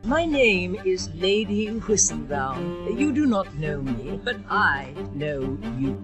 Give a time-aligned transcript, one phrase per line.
[0.00, 2.98] My name is Lady Whistledown.
[2.98, 6.00] You do not know me, but I know you.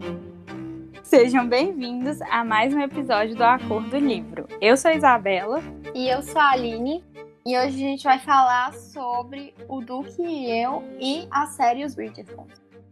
[1.02, 4.46] Sejam bem-vindos a mais um episódio do Acordo do Livro.
[4.60, 5.62] Eu sou a Isabela.
[5.94, 7.02] E eu sou a Aline.
[7.46, 11.94] E hoje a gente vai falar sobre o Duque e eu e a série Os
[11.94, 12.46] Bridgerton.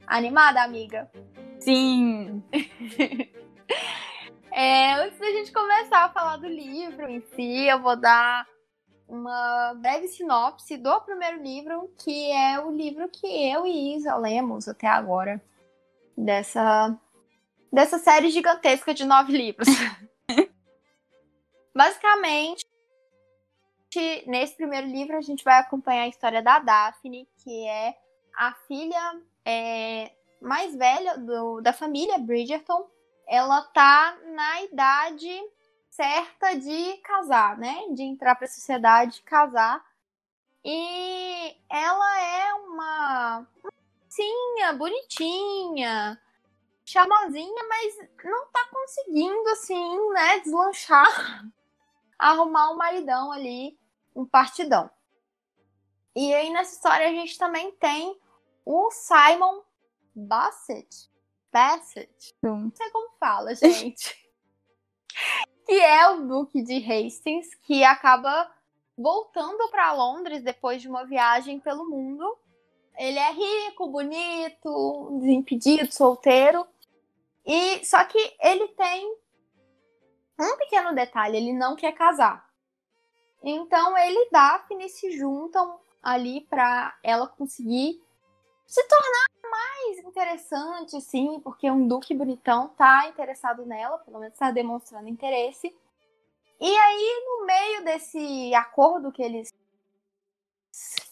[0.06, 1.10] Animada, amiga?
[1.60, 2.42] Sim!
[4.50, 8.46] é, antes da gente começar a falar do livro em si, eu vou dar
[9.08, 14.68] uma breve sinopse do primeiro livro, que é o livro que eu e Isa lemos
[14.68, 15.40] até agora.
[16.16, 16.98] Dessa,
[17.70, 19.68] dessa série gigantesca de nove livros.
[21.74, 22.64] Basicamente,
[24.26, 27.94] nesse primeiro livro a gente vai acompanhar a história da Daphne, que é
[28.36, 32.88] a filha é, mais velha do, da família Bridgerton.
[33.28, 35.28] Ela tá na idade
[35.96, 37.86] certa de casar, né?
[37.92, 39.84] De entrar para a sociedade, casar.
[40.62, 46.20] E ela é uma mocinha, bonitinha,
[46.84, 51.06] charmosinha, mas não tá conseguindo, assim, né, deslanchar,
[52.18, 53.78] arrumar um maridão ali,
[54.14, 54.90] um partidão.
[56.14, 58.18] E aí nessa história a gente também tem
[58.64, 59.62] o Simon
[60.14, 61.10] Bassett.
[61.52, 62.34] Bassett?
[62.42, 64.25] Não sei como fala, gente
[65.66, 68.50] que é o Duque de Hastings, que acaba
[68.96, 72.38] voltando para Londres depois de uma viagem pelo mundo.
[72.96, 76.66] Ele é rico, bonito, desimpedido, solteiro.
[77.44, 79.16] E só que ele tem
[80.40, 82.48] um pequeno detalhe, ele não quer casar.
[83.42, 88.00] Então ele e Daphne se juntam ali para ela conseguir
[88.66, 94.50] se tornar mais interessante, sim, porque um duque bonitão tá interessado nela, pelo menos tá
[94.50, 95.74] demonstrando interesse.
[96.60, 99.52] E aí, no meio desse acordo que eles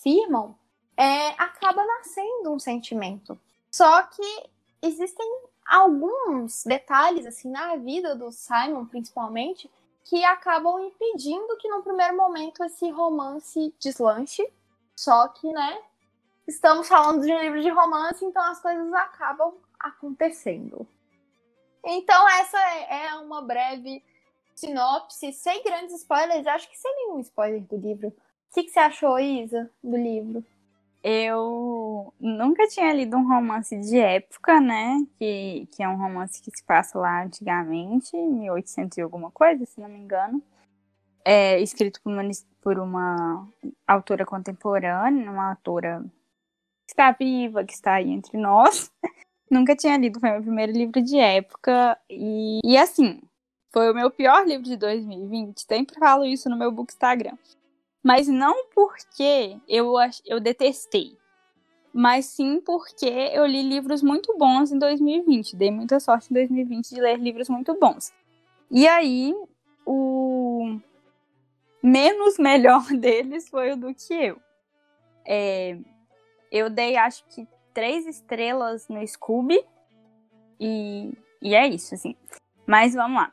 [0.02, 0.58] firmam,
[0.96, 3.38] é, acaba nascendo um sentimento.
[3.70, 4.50] Só que
[4.82, 5.26] existem
[5.66, 9.70] alguns detalhes, assim, na vida do Simon, principalmente,
[10.04, 14.46] que acabam impedindo que, no primeiro momento, esse romance deslanche.
[14.96, 15.82] Só que, né,
[16.46, 20.86] estamos falando de um livro de romance, então as coisas acabam acontecendo.
[21.84, 24.02] Então, essa é uma breve
[24.54, 28.08] sinopse, sem grandes spoilers, acho que sem nenhum spoiler do livro.
[28.08, 28.14] O
[28.54, 30.44] que, você achou, Isa, do livro?
[31.02, 35.04] Eu nunca tinha lido um romance de época, né?
[35.18, 39.78] Que, que é um romance que se passa lá antigamente, 1800 e alguma coisa, se
[39.80, 40.42] não me engano.
[41.22, 42.22] É escrito por uma,
[42.62, 43.48] por uma
[43.86, 46.02] autora contemporânea, uma autora
[46.94, 48.90] está viva, que está aí entre nós.
[49.50, 51.98] Nunca tinha lido, foi meu primeiro livro de época.
[52.08, 53.20] E, e assim,
[53.72, 55.60] foi o meu pior livro de 2020.
[55.60, 57.36] Sempre falo isso no meu book Instagram.
[58.02, 59.94] Mas não porque eu,
[60.26, 61.16] eu detestei,
[61.92, 65.56] mas sim porque eu li livros muito bons em 2020.
[65.56, 68.12] Dei muita sorte em 2020 de ler livros muito bons.
[68.70, 69.34] E aí,
[69.86, 70.78] o
[71.82, 74.38] menos melhor deles foi o do que eu.
[75.26, 75.78] É,
[76.54, 79.60] eu dei, acho que, três estrelas no Scooby.
[80.60, 82.14] E, e é isso, assim.
[82.64, 83.32] Mas vamos lá.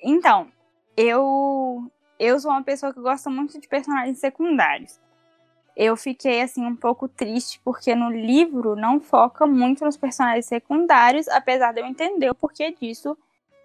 [0.00, 0.48] Então,
[0.96, 1.90] eu
[2.20, 5.00] eu sou uma pessoa que gosta muito de personagens secundários.
[5.76, 11.26] Eu fiquei assim um pouco triste porque no livro não foca muito nos personagens secundários,
[11.26, 13.18] apesar de eu entender o porquê disso,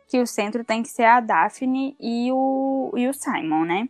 [0.07, 3.89] que o centro tem que ser a Daphne e o, e o Simon, né?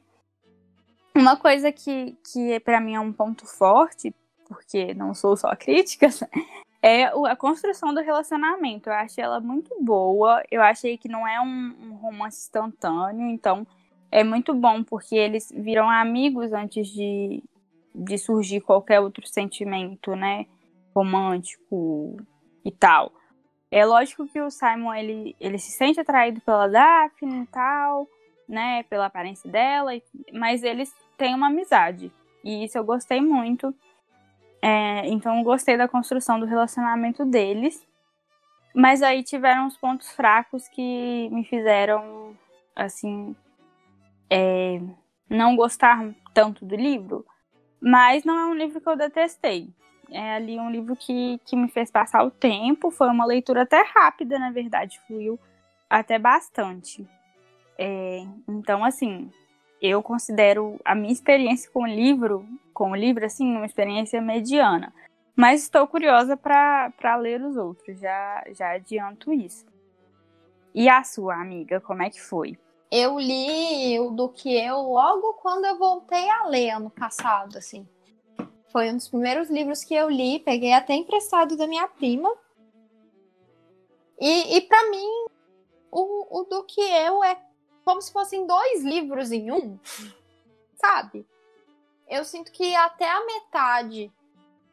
[1.15, 4.13] Uma coisa que, que para mim é um ponto forte,
[4.47, 6.07] porque não sou só crítica,
[6.81, 8.89] é a construção do relacionamento.
[8.89, 10.43] Eu achei ela muito boa.
[10.49, 13.65] Eu achei que não é um, um romance instantâneo, então
[14.11, 17.43] é muito bom porque eles viram amigos antes de,
[17.93, 20.45] de surgir qualquer outro sentimento, né?
[20.95, 22.17] Romântico
[22.63, 23.11] e tal.
[23.69, 28.07] É lógico que o Simon ele, ele se sente atraído pela Daphne e tal,
[28.47, 28.83] né?
[28.83, 29.91] Pela aparência dela,
[30.33, 32.11] mas eles têm uma amizade.
[32.43, 33.75] E isso eu gostei muito.
[34.61, 37.85] É, então, gostei da construção do relacionamento deles.
[38.73, 42.35] Mas aí tiveram os pontos fracos que me fizeram,
[42.75, 43.35] assim,
[44.29, 44.79] é,
[45.29, 47.25] não gostar tanto do livro.
[47.81, 49.69] Mas não é um livro que eu detestei.
[50.11, 52.91] É ali um livro que, que me fez passar o tempo.
[52.91, 55.39] Foi uma leitura até rápida, na verdade, fluiu
[55.89, 57.07] até bastante.
[57.77, 59.31] É, então, assim,
[59.81, 62.45] eu considero a minha experiência com o livro,
[62.77, 64.93] com o livro, assim, uma experiência mediana.
[65.35, 69.65] Mas estou curiosa para ler os outros, já, já adianto isso.
[70.75, 72.55] E a sua amiga, como é que foi?
[72.91, 77.87] Eu li o do que eu logo quando eu voltei a ler ano passado, assim.
[78.71, 82.31] Foi um dos primeiros livros que eu li, peguei até emprestado da minha prima.
[84.21, 85.25] E, e para mim,
[85.91, 87.41] o, o do que eu é
[87.83, 89.79] como se fossem dois livros em um,
[90.75, 91.25] sabe?
[92.09, 94.11] Eu sinto que até a metade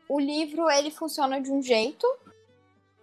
[0.08, 2.06] o livro ele funciona de um jeito,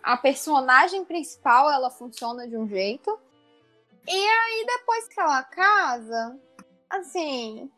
[0.02, 3.20] a personagem principal ela funciona de um jeito,
[4.08, 6.40] e aí depois que ela casa,
[6.90, 7.70] assim,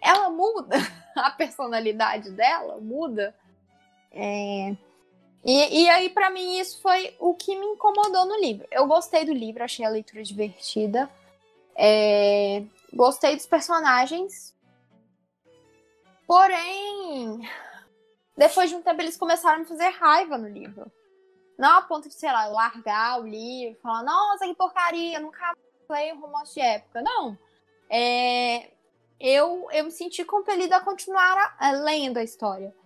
[0.00, 0.76] ela muda
[1.16, 3.34] a personalidade dela, muda.
[4.12, 4.76] É...
[5.44, 8.66] E, e aí, para mim, isso foi o que me incomodou no livro.
[8.70, 11.08] Eu gostei do livro, achei a leitura divertida.
[11.76, 12.64] É...
[12.92, 14.54] Gostei dos personagens.
[16.28, 17.40] Porém,
[18.36, 20.92] depois de um tempo, eles começaram a me fazer raiva no livro.
[21.58, 25.54] Não a ponto de, sei lá, largar o livro, falar, nossa, que porcaria, nunca
[25.88, 27.00] leio um romance de época.
[27.00, 27.38] Não.
[27.88, 28.70] É,
[29.18, 32.76] eu, eu me senti compelida a continuar a, a, lendo a história.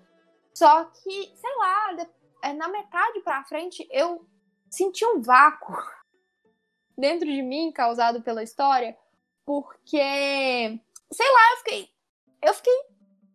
[0.55, 2.09] Só que, sei lá, de,
[2.45, 4.25] é, na metade pra frente, eu
[4.71, 5.77] senti um vácuo
[6.97, 8.97] dentro de mim causado pela história,
[9.45, 11.89] porque, sei lá, eu fiquei,
[12.41, 12.92] eu fiquei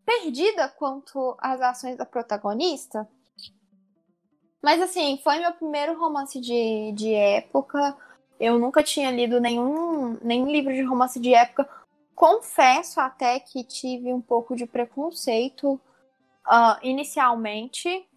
[0.08, 3.06] perdida quanto às ações da protagonista.
[4.64, 7.94] Mas assim, foi meu primeiro romance de, de época.
[8.40, 11.70] Eu nunca tinha lido nenhum, nenhum livro de romance de época.
[12.16, 18.08] Confesso até que tive um pouco de preconceito uh, inicialmente.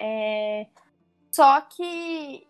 [0.00, 0.66] É...
[1.30, 2.44] Só que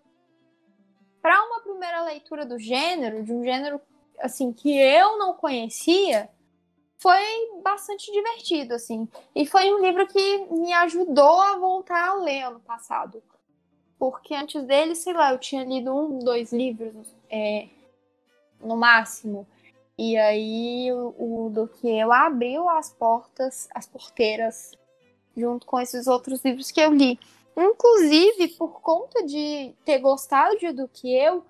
[1.21, 3.79] para uma primeira leitura do gênero, de um gênero
[4.21, 6.31] assim que eu não conhecia,
[7.07, 9.07] foi bastante divertido assim.
[9.33, 13.23] E foi um livro que me ajudou a voltar a ler ano passado.
[13.97, 17.69] Porque antes dele, sei lá, eu tinha lido um, dois livros é,
[18.61, 19.47] no máximo.
[19.97, 24.73] E aí o, o do que eu abriu as portas, as porteiras,
[25.37, 27.21] junto com esses outros livros que eu li.
[27.57, 31.45] Inclusive, por conta de ter gostado de do que eu,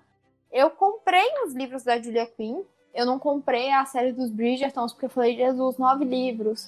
[0.51, 2.61] eu comprei os livros da Julia Quinn.
[2.93, 6.65] Eu não comprei a série dos Bridgertons, porque eu falei, Jesus, nove livros.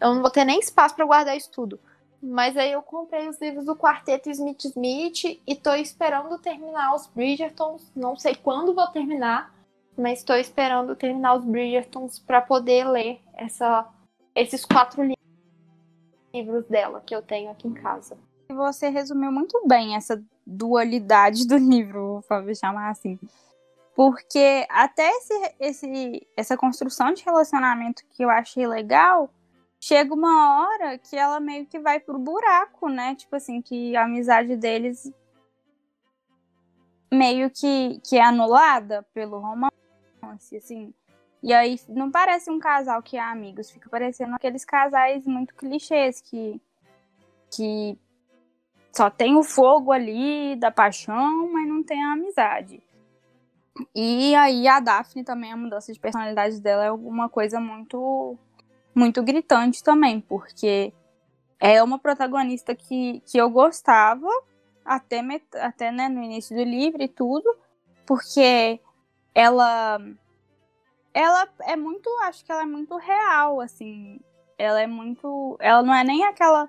[0.00, 1.78] Eu não vou ter nem espaço para guardar isso tudo.
[2.22, 7.08] Mas aí eu comprei os livros do quarteto Smith Smith e tô esperando terminar os
[7.08, 7.90] Bridgertons.
[7.96, 9.52] Não sei quando vou terminar,
[9.98, 13.88] mas estou esperando terminar os Bridgertons para poder ler essa,
[14.36, 15.02] esses quatro
[16.32, 18.16] livros dela que eu tenho aqui em casa.
[18.50, 23.18] Você resumiu muito bem essa dualidade do livro, vou chamar assim.
[23.94, 29.30] Porque até esse, esse, essa construção de relacionamento que eu achei legal,
[29.78, 33.14] chega uma hora que ela meio que vai pro buraco, né?
[33.14, 35.12] Tipo assim, que a amizade deles
[37.12, 40.94] meio que, que é anulada pelo romance assim.
[41.42, 46.20] E aí não parece um casal que é amigos, fica parecendo aqueles casais muito clichês
[46.20, 46.60] que
[47.54, 47.98] que
[48.92, 52.82] só tem o fogo ali da paixão, mas não tem a amizade.
[53.94, 58.38] E aí a Daphne também a mudança de personalidade dela é alguma coisa muito
[58.94, 60.92] muito gritante também, porque
[61.58, 64.28] é uma protagonista que, que eu gostava
[64.84, 65.20] até,
[65.60, 67.56] até né, no início do livro e tudo,
[68.04, 68.80] porque
[69.34, 69.98] ela
[71.14, 74.18] ela é muito, acho que ela é muito real, assim.
[74.58, 76.68] Ela é muito, ela não é nem aquela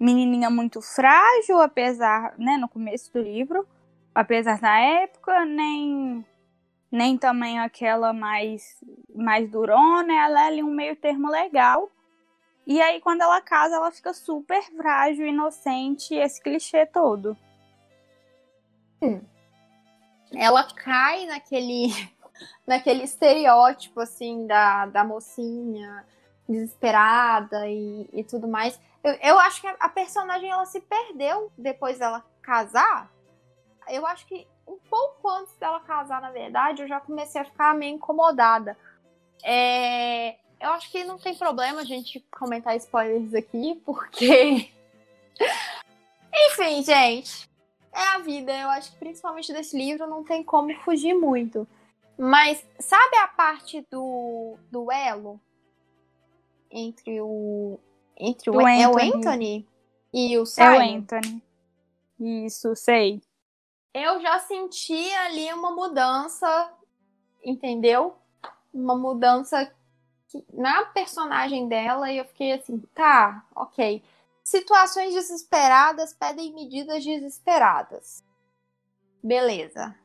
[0.00, 3.66] menininha muito frágil, apesar, né, no começo do livro,
[4.14, 6.24] apesar da época, nem
[6.94, 8.80] nem também aquela mais
[9.12, 11.90] mais durona, ela é ali um meio termo legal.
[12.64, 17.36] E aí quando ela casa, ela fica super frágil, inocente, esse clichê todo.
[19.02, 19.20] Hum.
[20.32, 21.88] Ela cai naquele
[22.64, 26.06] naquele estereótipo, assim, da, da mocinha
[26.48, 28.80] desesperada e, e tudo mais.
[29.02, 33.10] Eu, eu acho que a personagem, ela se perdeu depois dela casar.
[33.88, 37.74] Eu acho que um pouco antes dela casar, na verdade, eu já comecei a ficar
[37.74, 38.76] meio incomodada.
[39.42, 44.70] É, eu acho que não tem problema a gente comentar spoilers aqui, porque.
[46.32, 47.48] Enfim, gente.
[47.92, 48.52] É a vida.
[48.52, 51.66] Eu acho que principalmente desse livro não tem como fugir muito.
[52.16, 55.40] Mas sabe a parte do duelo
[56.70, 57.78] entre o
[58.16, 59.66] entre o, é o Anthony
[60.12, 60.66] e o Simon?
[60.66, 61.42] É o Anthony.
[62.20, 63.20] Isso, sei.
[63.94, 66.72] Eu já senti ali uma mudança,
[67.42, 68.16] entendeu?
[68.72, 69.72] Uma mudança
[70.52, 74.02] na personagem dela e eu fiquei assim, tá, ok.
[74.42, 78.22] Situações desesperadas pedem medidas desesperadas.
[79.22, 79.96] Beleza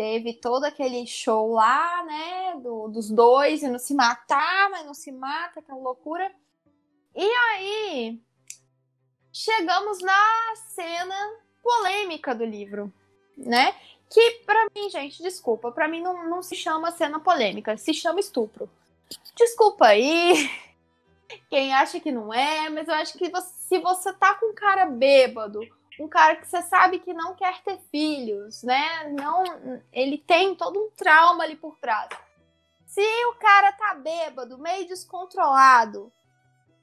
[0.00, 5.12] teve todo aquele show lá, né, do, dos dois indo se matar, mas não se
[5.12, 6.34] mata, aquela loucura.
[7.14, 8.18] E aí,
[9.30, 11.14] chegamos na cena
[11.62, 12.92] polêmica do livro,
[13.36, 13.74] né?
[14.08, 18.20] Que pra mim, gente, desculpa, pra mim não, não se chama cena polêmica, se chama
[18.20, 18.68] estupro.
[19.36, 20.50] Desculpa aí,
[21.48, 24.54] quem acha que não é, mas eu acho que você, se você tá com um
[24.54, 25.60] cara bêbado,
[25.98, 29.12] um cara que você sabe que não quer ter filhos, né?
[29.12, 32.08] Não, ele tem todo um trauma ali por trás.
[32.86, 36.12] Se o cara tá bêbado, meio descontrolado,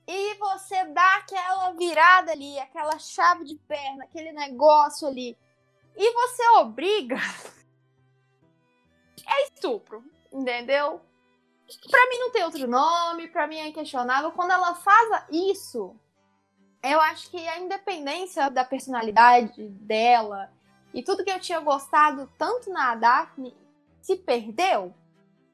[0.07, 5.37] e você dá aquela virada ali, aquela chave de perna, aquele negócio ali,
[5.95, 7.17] e você obriga,
[9.27, 11.01] é estupro, entendeu?
[11.89, 14.31] Pra mim não tem outro nome, pra mim é inquestionável.
[14.31, 15.93] Quando ela faz isso,
[16.81, 20.49] eu acho que a independência da personalidade dela
[20.93, 23.53] e tudo que eu tinha gostado tanto na Daphne
[24.01, 24.95] se perdeu.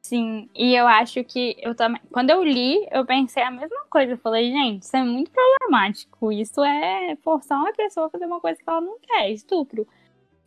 [0.06, 2.02] Sim, e eu acho que eu também.
[2.12, 4.12] Quando eu li, eu pensei a mesma coisa.
[4.14, 6.32] Eu falei, gente, isso é muito problemático.
[6.32, 9.88] Isso é forçar uma pessoa a fazer uma coisa que ela não quer, estupro.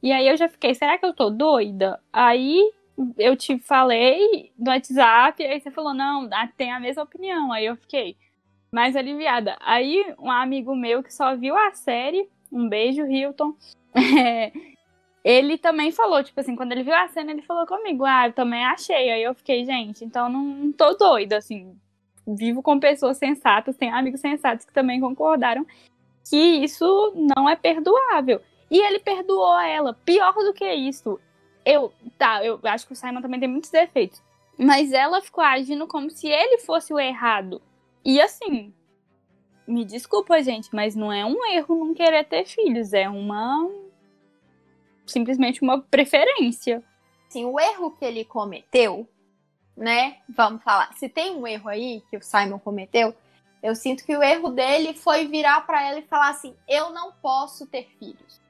[0.02, 2.00] E aí eu já fiquei, será que eu tô doida?
[2.12, 2.72] Aí
[3.18, 7.52] eu te falei no WhatsApp, aí você falou, não, tem a mesma opinião.
[7.52, 8.16] Aí eu fiquei
[8.72, 9.56] mais aliviada.
[9.60, 13.54] Aí um amigo meu que só viu a série, um beijo, Hilton.
[15.26, 18.32] Ele também falou, tipo assim, quando ele viu a cena, ele falou comigo, ah, eu
[18.32, 19.10] também achei.
[19.10, 21.76] Aí eu fiquei, gente, então não, não tô doida, assim.
[22.24, 25.66] Vivo com pessoas sensatas, tenho amigos sensatos que também concordaram
[26.30, 28.40] que isso não é perdoável.
[28.70, 29.94] E ele perdoou ela.
[30.04, 31.18] Pior do que isso,
[31.64, 34.22] eu, tá, eu acho que o Simon também tem muitos defeitos.
[34.56, 37.60] Mas ela ficou agindo como se ele fosse o errado.
[38.04, 38.72] E assim,
[39.66, 43.68] me desculpa, gente, mas não é um erro não querer ter filhos, é uma
[45.06, 46.82] simplesmente uma preferência.
[47.28, 49.08] Sim, o erro que ele cometeu,
[49.76, 50.18] né?
[50.28, 50.92] Vamos falar.
[50.94, 53.14] Se tem um erro aí que o Simon cometeu,
[53.62, 57.12] eu sinto que o erro dele foi virar para ela e falar assim: "Eu não
[57.12, 58.40] posso ter filhos".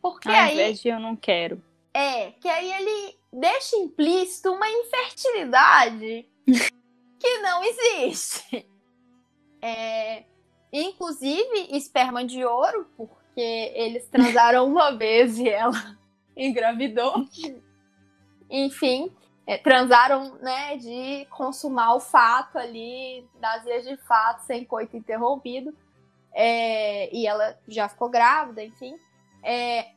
[0.00, 1.62] Porque Ao aí invés de eu não quero.
[1.92, 6.26] É, que aí ele deixa implícito uma infertilidade
[7.18, 8.66] que não existe.
[9.60, 10.24] É,
[10.72, 15.96] inclusive esperma de ouro, por porque eles transaram uma vez e ela
[16.36, 17.26] engravidou.
[18.50, 19.14] Enfim,
[19.46, 25.74] é, transaram, né, de consumar o fato ali, das vezes de fato, sem coito interrompido.
[26.32, 28.94] É, e ela já ficou grávida, enfim.
[29.42, 29.88] É,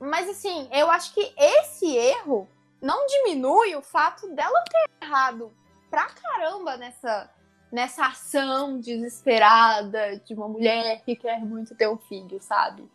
[0.00, 2.46] mas assim, eu acho que esse erro
[2.82, 5.50] não diminui o fato dela ter errado
[5.88, 7.30] pra caramba nessa,
[7.74, 12.88] nessa ação desesperada de uma mulher que quer muito ter um filho, sabe?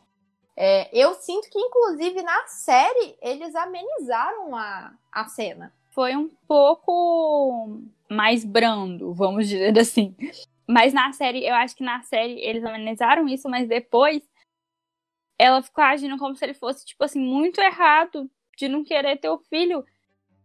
[0.55, 5.73] É, eu sinto que, inclusive, na série, eles amenizaram a, a cena.
[5.91, 10.15] Foi um pouco mais brando, vamos dizer assim.
[10.65, 14.23] Mas na série, eu acho que na série eles amenizaram isso, mas depois
[15.37, 19.29] ela ficou agindo como se ele fosse, tipo assim, muito errado de não querer ter
[19.29, 19.85] o filho.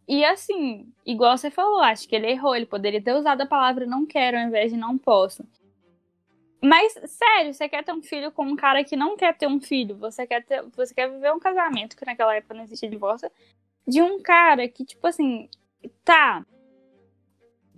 [0.06, 2.54] E assim, igual você falou, acho que ele errou.
[2.54, 5.44] Ele poderia ter usado a palavra não quero ao invés de não posso.
[6.62, 9.60] Mas, sério, você quer ter um filho com um cara que não quer ter um
[9.60, 9.96] filho?
[9.96, 13.30] Você quer ter, você quer viver um casamento, que naquela época não existia divórcio,
[13.86, 15.46] de um cara que, tipo assim,
[16.02, 16.44] tá.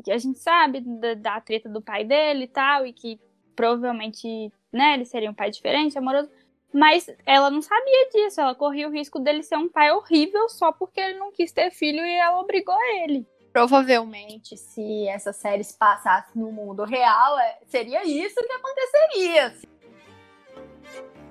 [0.04, 3.18] Que a gente sabe da, da treta do pai dele e tal, e que
[3.56, 6.30] provavelmente, né, ele seria um pai diferente, amoroso.
[6.76, 10.70] Mas ela não sabia disso, ela corria o risco dele ser um pai horrível só
[10.70, 13.26] porque ele não quis ter filho e ela obrigou ele.
[13.50, 19.54] Provavelmente, se essa série se passasse no mundo real, é, seria isso que aconteceria.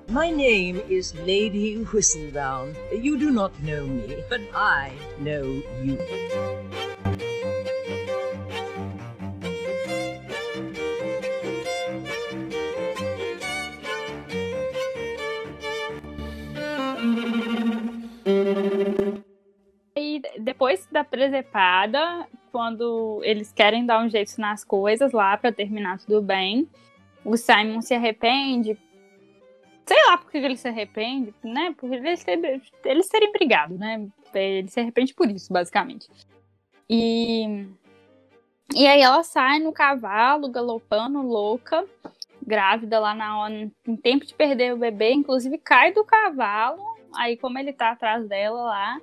[0.10, 2.74] My name is Lady Whistledown.
[2.92, 5.46] You do not know me, but I know
[5.84, 6.95] you.
[20.66, 26.24] Depois da presepada, quando eles querem dar um jeito nas coisas lá para terminar tudo
[26.24, 26.68] bem,
[27.24, 28.76] o Simon se arrepende.
[29.86, 31.76] Sei lá por que ele se arrepende, né?
[31.78, 34.08] Por eles terem, eles terem brigado, né?
[34.34, 36.10] Ele se arrepende por isso, basicamente.
[36.90, 37.68] E,
[38.74, 41.86] e aí ela sai no cavalo, galopando, louca,
[42.42, 46.82] grávida lá na hora, em tempo de perder o bebê, inclusive cai do cavalo.
[47.16, 49.02] Aí, como ele tá atrás dela lá,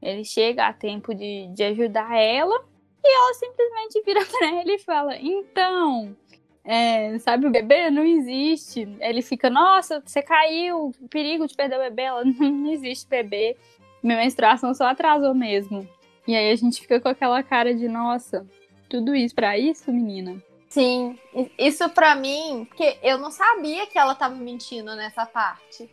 [0.00, 2.64] ele chega a tempo de, de ajudar ela
[3.04, 6.16] e ela simplesmente vira para ele e fala: Então,
[6.64, 7.90] é, sabe o bebê?
[7.90, 8.88] Não existe.
[9.00, 12.02] Ele fica: Nossa, você caiu, perigo de perder o bebê.
[12.02, 13.56] Ela: Não existe bebê.
[14.02, 15.88] Minha menstruação só atrasou mesmo.
[16.26, 18.46] E aí a gente fica com aquela cara de: Nossa,
[18.88, 20.42] tudo isso para isso, menina?
[20.68, 21.18] Sim,
[21.56, 25.88] isso pra mim, porque eu não sabia que ela tava mentindo nessa parte.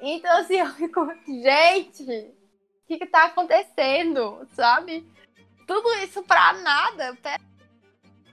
[0.00, 2.34] Então, assim, eu fico, gente,
[2.90, 5.06] que que tá acontecendo, sabe?
[5.64, 7.16] Tudo isso pra nada.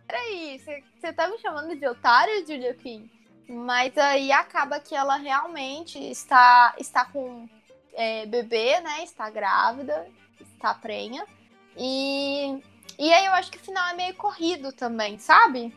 [0.08, 3.08] Peraí, você tá me chamando de otário, Julia King?
[3.48, 7.48] Mas aí acaba que ela realmente está, está com
[7.94, 9.04] é, bebê, né?
[9.04, 10.08] Está grávida,
[10.40, 11.24] está prenha.
[11.78, 12.60] E
[12.98, 15.72] e aí eu acho que o final é meio corrido também, sabe?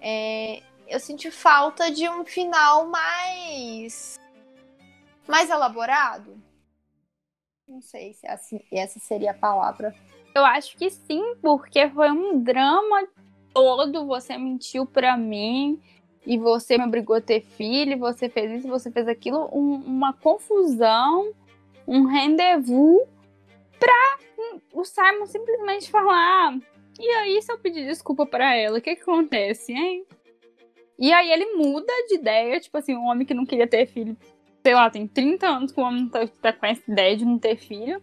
[0.00, 4.18] É, eu senti falta de um final mais.
[5.26, 6.47] mais elaborado.
[7.68, 9.94] Não sei se assim, essa seria a palavra.
[10.34, 13.06] Eu acho que sim, porque foi um drama
[13.52, 14.06] todo.
[14.06, 15.78] Você mentiu para mim
[16.26, 20.14] e você me obrigou a ter filho, você fez isso, você fez aquilo, um, uma
[20.14, 21.32] confusão,
[21.86, 23.02] um rendezvous
[23.78, 24.18] pra
[24.72, 26.58] o Simon simplesmente falar: ah,
[26.98, 30.06] e aí, se eu pedir desculpa para ela, o que, que acontece, hein?
[30.98, 34.16] E aí ele muda de ideia, tipo assim, um homem que não queria ter filho,
[34.68, 37.38] sei lá, tem 30 anos que o homem tá, tá com essa ideia de não
[37.38, 38.02] ter filho.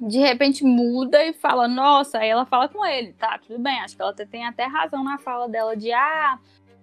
[0.00, 3.96] De repente muda e fala, nossa, aí ela fala com ele, tá, tudo bem, acho
[3.96, 6.38] que ela tem até razão na fala dela de ah,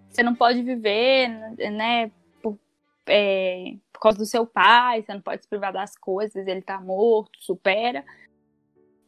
[0.10, 1.30] você não pode viver,
[1.72, 2.12] né,
[2.42, 2.60] por,
[3.08, 6.82] é, por causa do seu pai, você não pode se privar das coisas, ele tá
[6.82, 8.04] morto, supera.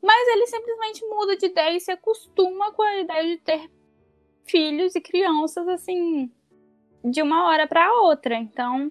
[0.02, 3.70] Mas ele simplesmente muda de ideia e se acostuma com a ideia de ter
[4.46, 6.32] filhos e crianças assim
[7.04, 8.36] de uma hora para outra.
[8.36, 8.90] Então,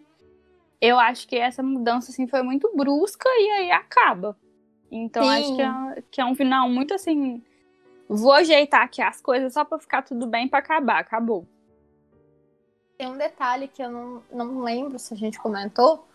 [0.81, 4.37] eu acho que essa mudança assim foi muito brusca e aí acaba.
[4.91, 5.29] Então, Sim.
[5.29, 7.43] acho que é, que é um final muito assim,
[8.09, 11.47] vou ajeitar aqui as coisas só para ficar tudo bem para acabar, acabou.
[12.97, 16.07] Tem um detalhe que eu não, não lembro se a gente comentou,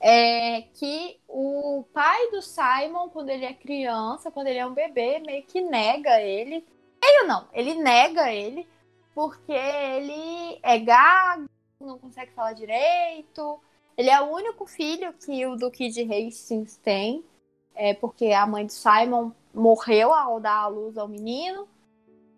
[0.00, 5.18] é que o pai do Simon, quando ele é criança, quando ele é um bebê,
[5.20, 6.66] meio que nega ele.
[7.02, 8.66] Ele não, ele nega ele
[9.14, 11.46] porque ele é gago,
[11.80, 13.60] não consegue falar direito.
[13.98, 17.24] Ele é o único filho que o Duque de Hastings tem,
[17.74, 21.66] é porque a mãe do Simon morreu ao dar a luz ao menino.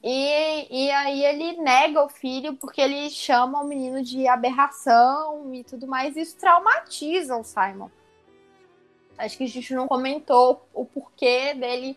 [0.02, 5.62] E, e aí ele nega o filho porque ele chama o menino de aberração e
[5.62, 6.16] tudo mais.
[6.16, 7.90] Isso traumatiza o Simon.
[9.18, 11.94] Acho que a gente não comentou o porquê dele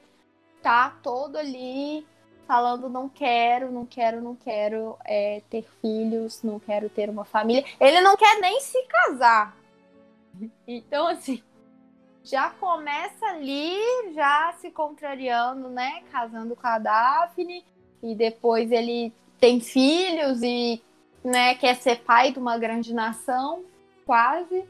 [0.62, 2.06] tá todo ali
[2.54, 7.66] falando não quero, não quero, não quero é, ter filhos, não quero ter uma família.
[7.80, 9.58] Ele não quer nem se casar.
[10.68, 11.42] Então, assim,
[12.24, 13.76] já começa ali,
[14.14, 16.04] já se contrariando, né?
[16.12, 17.66] Casando com a Daphne
[18.04, 20.80] e depois ele tem filhos e
[21.24, 23.66] né, quer ser pai de uma grande nação,
[24.06, 24.64] quase.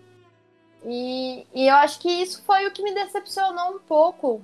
[0.85, 4.41] E, e eu acho que isso foi o que me decepcionou um pouco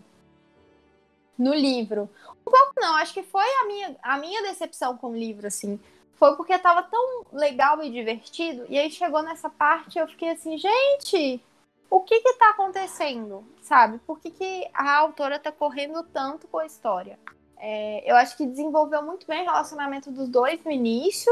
[1.38, 2.10] no livro.
[2.50, 5.80] Pouco não, acho que foi a minha, a minha decepção com o livro, assim.
[6.16, 10.58] Foi porque tava tão legal e divertido, e aí chegou nessa parte eu fiquei assim,
[10.58, 11.42] gente,
[11.90, 13.44] o que que tá acontecendo?
[13.62, 14.00] Sabe?
[14.00, 17.18] Por que, que a autora tá correndo tanto com a história?
[17.58, 21.32] É, eu acho que desenvolveu muito bem o relacionamento dos dois no início.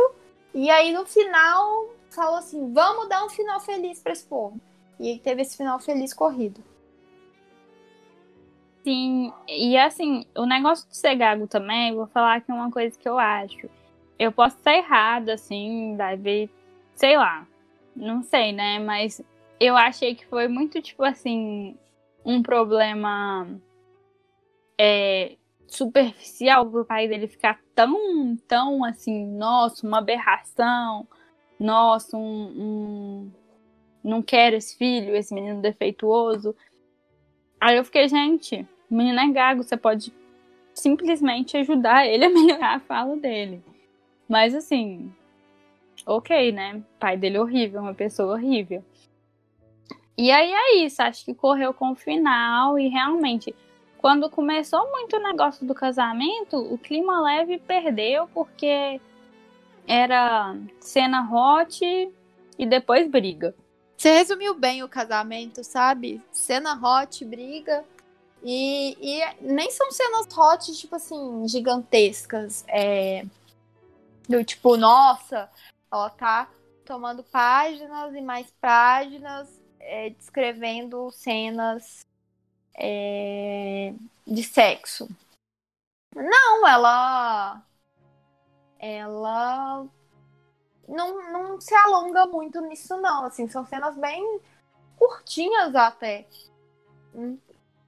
[0.54, 4.60] E aí no final falou assim: vamos dar um final feliz para esse povo.
[5.00, 6.64] E teve esse final feliz corrido.
[8.84, 13.08] Sim, e assim, o negócio de ser gago também, vou falar aqui uma coisa que
[13.08, 13.70] eu acho.
[14.18, 16.50] Eu posso estar errada, assim, ver
[16.96, 17.48] sei lá,
[17.96, 18.80] não sei, né?
[18.80, 19.22] Mas
[19.60, 21.76] eu achei que foi muito, tipo assim,
[22.26, 23.48] um problema
[24.78, 25.36] é,
[25.68, 31.08] superficial pro pai dele ficar tão, tão assim, nossa, uma aberração,
[31.60, 33.32] nossa, um, um,
[34.04, 36.56] não quero esse filho, esse menino defeituoso.
[37.60, 40.14] Aí eu fiquei, gente, o menino é gago, você pode
[40.74, 43.64] simplesmente ajudar ele a melhorar a fala dele.
[44.30, 45.12] Mas assim,
[46.06, 46.82] ok, né?
[47.00, 48.84] pai dele é horrível, uma pessoa horrível.
[50.18, 53.56] E aí é isso, acho que correu com o final e realmente
[53.98, 59.02] quando começou muito o negócio do casamento, o clima leve perdeu porque
[59.88, 61.84] era cena hot
[62.58, 63.56] e depois briga.
[63.98, 66.22] Você resumiu bem o casamento, sabe?
[66.32, 67.84] Cena hot, briga.
[68.44, 72.64] E, e nem são cenas hot, tipo assim, gigantescas.
[72.68, 73.26] É,
[74.30, 75.50] do tipo, nossa,
[75.92, 76.48] ela tá
[76.86, 82.06] tomando páginas e mais páginas é, descrevendo cenas
[82.76, 83.94] é,
[84.26, 85.10] de sexo.
[86.16, 87.64] Não, ela.
[88.80, 89.88] Ela
[90.88, 93.26] não, não se alonga muito nisso, não.
[93.26, 94.40] Assim, são cenas bem
[94.98, 96.26] curtinhas até.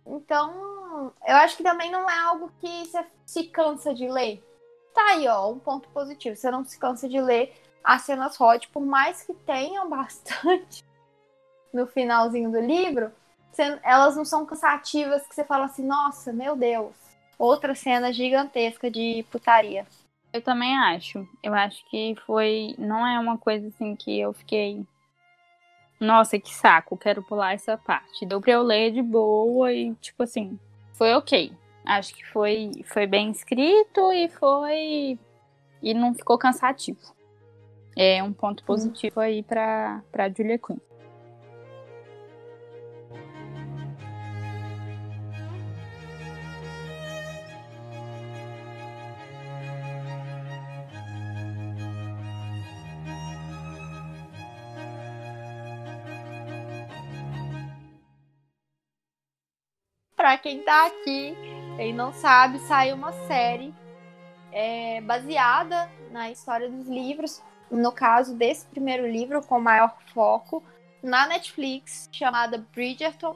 [0.05, 4.43] Então, eu acho que também não é algo que você se cansa de ler.
[4.93, 6.35] Tá aí, ó, um ponto positivo.
[6.35, 10.83] Você não se cansa de ler as cenas hot, por mais que tenham bastante
[11.71, 13.11] no finalzinho do livro,
[13.83, 16.93] elas não são cansativas que você fala assim, nossa, meu Deus,
[17.37, 19.85] outra cena gigantesca de putaria.
[20.31, 21.27] Eu também acho.
[21.41, 22.75] Eu acho que foi.
[22.77, 24.85] Não é uma coisa assim que eu fiquei.
[25.99, 28.25] Nossa, que saco, quero pular essa parte.
[28.25, 30.57] Deu pra eu ler de boa e, tipo assim,
[30.93, 31.51] foi ok.
[31.85, 35.19] Acho que foi, foi bem escrito e foi.
[35.81, 36.99] E não ficou cansativo.
[37.97, 40.77] É um ponto positivo aí pra, pra Julia Quinn.
[60.19, 61.33] Pra quem tá aqui
[61.79, 63.73] e não sabe, saiu uma série
[64.51, 67.41] é, baseada na história dos livros.
[67.71, 70.61] No caso desse primeiro livro, com maior foco,
[71.01, 73.33] na Netflix, chamada Bridgerton.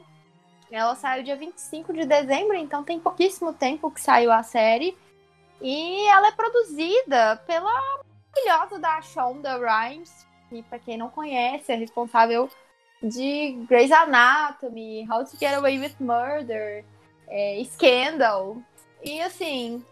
[0.70, 4.94] Ela saiu dia 25 de dezembro, então tem pouquíssimo tempo que saiu a série.
[5.62, 7.72] E ela é produzida pela
[8.36, 12.50] maravilhosa da Shonda Rhimes, que, para quem não conhece, é responsável
[13.04, 16.84] de Grey's Anatomy, How to Get Away with Murder,
[17.28, 18.56] é, Scandal.
[19.02, 19.84] E assim,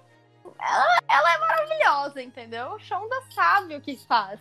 [0.58, 2.78] ela, ela é maravilhosa, entendeu?
[2.78, 4.40] Shonda sabe o que faz.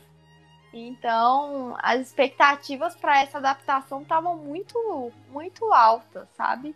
[0.73, 6.73] Então, as expectativas para essa adaptação estavam muito, muito altas, sabe?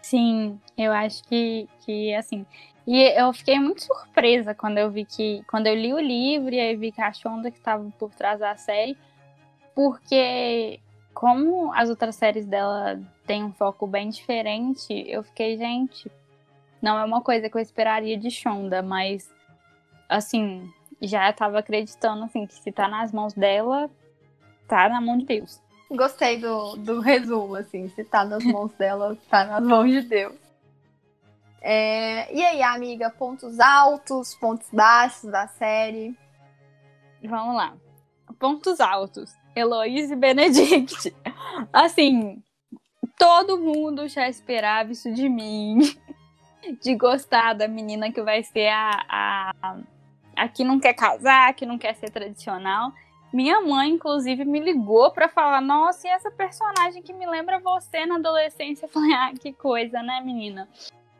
[0.00, 2.46] Sim, eu acho que, que assim.
[2.86, 5.42] E eu fiquei muito surpresa quando eu vi que.
[5.46, 8.40] Quando eu li o livro e aí vi que a Shonda que estava por trás
[8.40, 8.96] da série.
[9.74, 10.80] Porque
[11.14, 16.10] como as outras séries dela têm um foco bem diferente, eu fiquei, gente,
[16.82, 19.32] não é uma coisa que eu esperaria de Shonda, mas
[20.08, 23.88] assim, já tava acreditando assim que se tá nas mãos dela,
[24.66, 25.62] tá na mão de Deus.
[25.90, 30.34] Gostei do, do resumo, assim, se tá nas mãos dela, tá nas mãos de Deus.
[31.60, 36.14] É, e aí, amiga, pontos altos, pontos baixos da série?
[37.22, 37.74] Vamos lá.
[38.38, 39.34] Pontos altos.
[39.54, 41.14] Heloísa Benedict.
[41.72, 42.42] Assim,
[43.18, 45.78] todo mundo já esperava isso de mim.
[46.82, 49.76] De gostar da menina que vai ser a, a,
[50.34, 52.90] a que não quer casar, que não quer ser tradicional.
[53.30, 58.06] Minha mãe, inclusive, me ligou para falar: Nossa, e essa personagem que me lembra você
[58.06, 58.86] na adolescência?
[58.86, 60.66] Eu falei: Ah, que coisa, né, menina?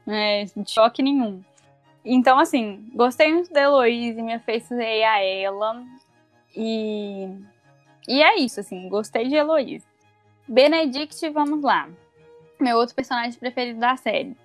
[0.07, 1.42] É, choque nenhum.
[2.05, 5.83] Então, assim, gostei muito da Heloísa, me afeiçoei a ela.
[6.57, 7.29] E
[8.09, 9.87] e é isso, assim, gostei de Heloísa.
[10.47, 11.88] Benedict, vamos lá.
[12.61, 14.37] Meu outro personagem preferido da série.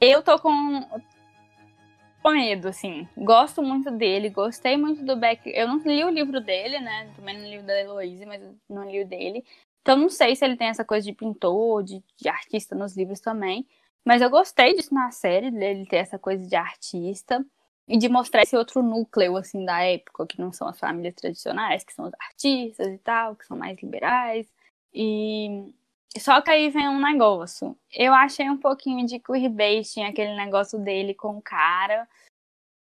[0.00, 0.50] Eu tô com,
[2.24, 3.08] medo, assim.
[3.16, 5.42] Gosto muito dele, gostei muito do Beck.
[5.46, 7.10] Eu não li o livro dele, né?
[7.16, 9.44] Também não li o da Heloísa, mas não li o dele.
[9.82, 13.20] Então não sei se ele tem essa coisa de pintor, de, de artista nos livros
[13.20, 13.66] também.
[14.04, 17.44] Mas eu gostei disso na série, dele ter essa coisa de artista
[17.90, 21.82] e de mostrar esse outro núcleo assim da época, que não são as famílias tradicionais,
[21.82, 24.46] que são os artistas e tal, que são mais liberais.
[24.94, 25.74] E
[26.16, 27.76] só que aí vem um negócio.
[27.92, 32.08] Eu achei um pouquinho de queerbaiting aquele negócio dele com o cara.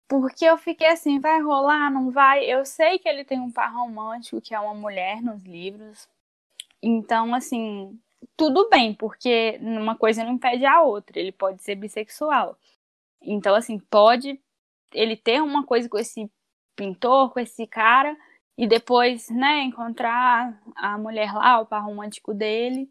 [0.09, 2.45] Porque eu fiquei assim, vai rolar, não vai?
[2.45, 6.09] Eu sei que ele tem um par romântico, que é uma mulher nos livros.
[6.83, 7.97] Então, assim,
[8.37, 11.19] tudo bem, porque uma coisa não impede a outra.
[11.21, 12.59] Ele pode ser bissexual.
[13.23, 14.41] Então, assim, pode
[14.97, 16.31] ele ter uma coisa com esse
[16.75, 18.17] pintor, com esse cara,
[18.59, 22.91] e depois, né, encontrar a mulher lá, o par romântico dele.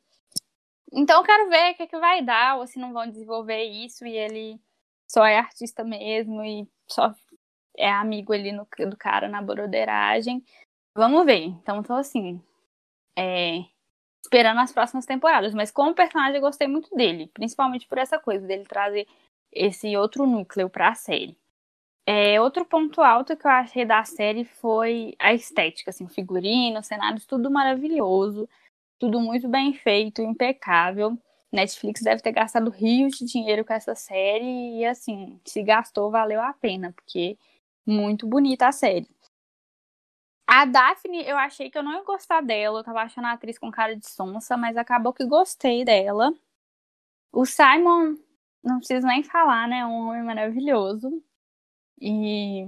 [0.93, 3.63] Então eu quero ver o que, é que vai dar, ou se não vão desenvolver
[3.63, 4.59] isso e ele
[5.09, 7.13] só é artista mesmo e só
[7.77, 10.43] é amigo ali no, do cara na broderagem.
[10.95, 11.45] Vamos ver.
[11.45, 12.41] Então tô assim.
[13.17, 13.65] É,
[14.23, 15.53] esperando as próximas temporadas.
[15.53, 17.29] Mas como personagem eu gostei muito dele.
[17.33, 19.07] Principalmente por essa coisa dele trazer
[19.51, 21.37] esse outro núcleo pra série.
[22.07, 27.25] É, outro ponto alto que eu achei da série foi a estética, assim, figurino, cenários,
[27.25, 28.47] tudo maravilhoso,
[28.99, 31.17] tudo muito bem feito, impecável.
[31.51, 36.41] Netflix deve ter gastado rios de dinheiro com essa série e, assim, se gastou, valeu
[36.41, 37.37] a pena, porque
[37.87, 39.07] muito bonita a série.
[40.47, 43.57] A Daphne, eu achei que eu não ia gostar dela, eu tava achando a atriz
[43.57, 46.33] com cara de sonsa, mas acabou que gostei dela.
[47.31, 48.15] O Simon,
[48.63, 49.85] não preciso nem falar, né?
[49.85, 51.23] Um homem maravilhoso.
[51.99, 52.67] E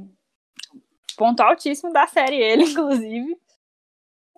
[1.18, 3.38] ponto altíssimo da série ele, inclusive.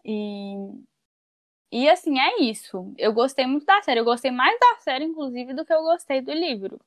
[0.03, 0.79] E
[1.71, 2.93] e assim, é isso.
[2.97, 3.99] Eu gostei muito da série.
[3.99, 6.79] Eu gostei mais da série, inclusive, do que eu gostei do livro.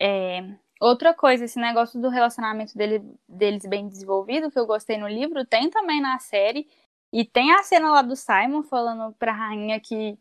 [0.00, 0.40] É...
[0.80, 5.46] outra coisa, esse negócio do relacionamento dele, deles bem desenvolvido, que eu gostei no livro,
[5.46, 6.68] tem também na série.
[7.12, 10.18] E tem a cena lá do Simon falando pra rainha que,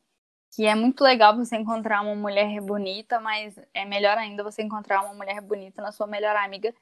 [0.56, 5.02] que é muito legal você encontrar uma mulher bonita, mas é melhor ainda você encontrar
[5.04, 6.74] uma mulher bonita na sua melhor amiga.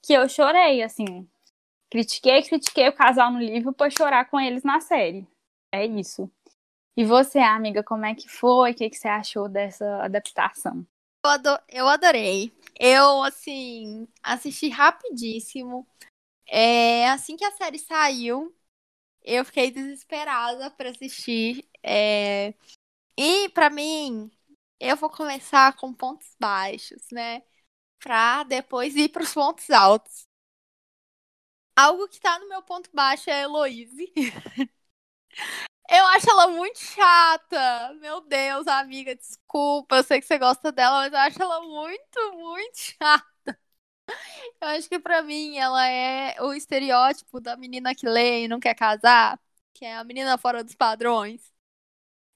[0.00, 1.28] Que eu chorei, assim.
[1.90, 5.26] Critiquei, critiquei o casal no livro pra chorar com eles na série.
[5.72, 6.30] É isso.
[6.96, 8.70] E você, amiga, como é que foi?
[8.70, 10.86] O que, que você achou dessa adaptação?
[11.24, 12.52] Eu, ador eu adorei.
[12.78, 15.84] Eu, assim, assisti rapidíssimo.
[16.46, 18.54] É, assim que a série saiu,
[19.24, 21.68] eu fiquei desesperada para assistir.
[21.82, 22.54] É...
[23.18, 24.30] E, para mim,
[24.80, 27.42] eu vou começar com pontos baixos, né?
[28.00, 30.26] Pra depois ir pros pontos altos.
[31.74, 34.12] Algo que tá no meu ponto baixo é a Heloise.
[35.88, 37.94] Eu acho ela muito chata.
[38.00, 39.96] Meu Deus, amiga, desculpa.
[39.96, 43.26] Eu sei que você gosta dela, mas eu acho ela muito, muito chata.
[44.60, 48.60] Eu acho que pra mim ela é o estereótipo da menina que lê e não
[48.60, 49.38] quer casar,
[49.74, 51.52] que é a menina fora dos padrões.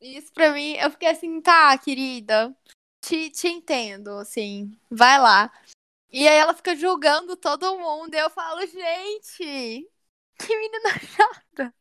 [0.00, 2.56] Isso pra mim, eu fiquei assim, tá, querida,
[3.00, 5.52] te, te entendo, assim, vai lá.
[6.10, 9.88] E aí ela fica julgando todo mundo, e eu falo, gente,
[10.38, 11.74] que menina chata.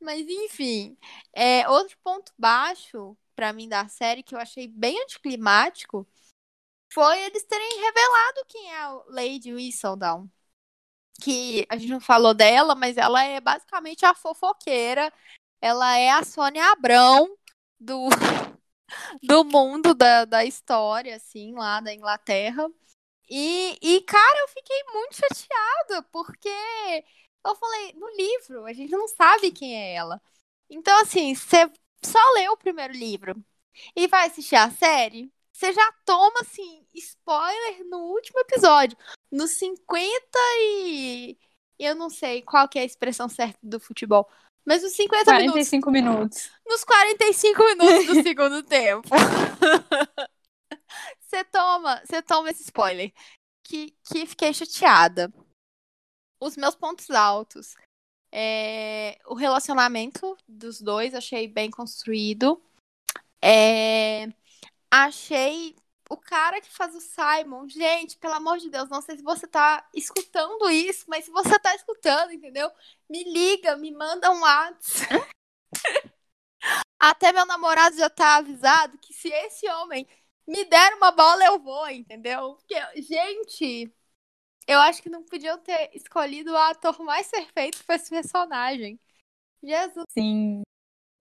[0.00, 0.96] Mas enfim,
[1.32, 6.06] é, outro ponto baixo para mim da série que eu achei bem anticlimático
[6.92, 10.30] foi eles terem revelado quem é a Lady Whistledown.
[11.20, 15.12] Que a gente não falou dela, mas ela é basicamente a fofoqueira.
[15.64, 17.26] Ela é a Sônia Abrão
[17.80, 18.08] do,
[19.22, 22.70] do mundo da, da história, assim, lá da Inglaterra.
[23.30, 26.50] E, e, cara, eu fiquei muito chateada, porque
[27.46, 30.20] eu falei, no livro, a gente não sabe quem é ela.
[30.68, 31.72] Então, assim, você
[32.04, 33.34] só leu o primeiro livro
[33.96, 38.98] e vai assistir a série, você já toma, assim, spoiler no último episódio.
[39.32, 41.38] No 50 e.
[41.78, 44.28] Eu não sei qual que é a expressão certa do futebol.
[44.64, 46.20] Mas nos 50 45 minutos.
[46.20, 46.50] minutos.
[46.66, 49.08] Nos 45 minutos do segundo tempo.
[51.20, 53.12] Você toma, você toma esse spoiler.
[53.64, 55.32] Que, que fiquei chateada
[56.40, 57.74] os meus pontos altos.
[58.30, 62.62] É, o relacionamento dos dois achei bem construído.
[63.42, 64.28] É,
[64.90, 65.74] achei
[66.10, 69.46] o cara que faz o Simon, gente, pelo amor de Deus, não sei se você
[69.46, 72.70] tá escutando isso, mas se você tá escutando, entendeu?
[73.08, 75.28] Me liga, me manda um WhatsApp.
[76.98, 80.06] Até meu namorado já tá avisado que se esse homem
[80.46, 82.54] me der uma bola, eu vou, entendeu?
[82.54, 83.92] Porque, gente,
[84.66, 89.00] eu acho que não podiam ter escolhido o ator mais perfeito para esse personagem.
[89.62, 90.04] Jesus.
[90.10, 90.62] Sim.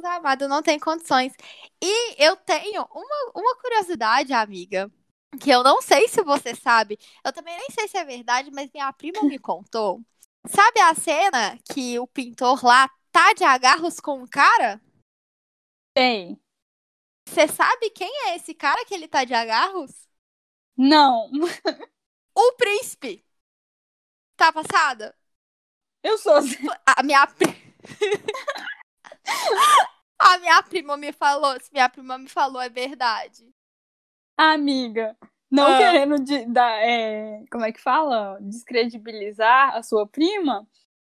[0.03, 1.33] Amado, não tem condições.
[1.81, 4.91] E eu tenho uma, uma curiosidade, amiga,
[5.39, 6.97] que eu não sei se você sabe.
[7.23, 10.01] Eu também nem sei se é verdade, mas minha prima me contou.
[10.47, 14.81] Sabe a cena que o pintor lá tá de agarros com um cara?
[15.93, 16.39] Tem.
[17.27, 20.07] Você sabe quem é esse cara que ele tá de agarros?
[20.75, 21.29] Não.
[22.35, 23.25] o príncipe.
[24.35, 25.15] Tá passada?
[26.03, 26.33] Eu sou.
[26.85, 27.25] A minha.
[30.23, 31.59] A minha prima me falou.
[31.59, 33.53] Se minha prima me falou, é verdade.
[34.37, 35.15] Amiga,
[35.51, 35.77] não ah.
[35.77, 38.37] querendo de, da, é, como é que fala?
[38.41, 40.67] Descredibilizar a sua prima.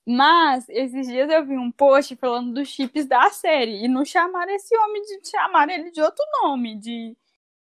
[0.09, 3.85] Mas esses dias eu vi um post falando dos chips da série.
[3.85, 7.17] E não chamaram esse homem de chamar ele de outro nome, de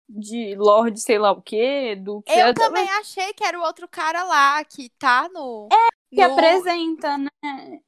[0.09, 3.87] de Lorde sei lá o quê, do que Eu também achei que era o outro
[3.87, 6.33] cara lá que tá no É, que no...
[6.33, 7.29] apresenta, né?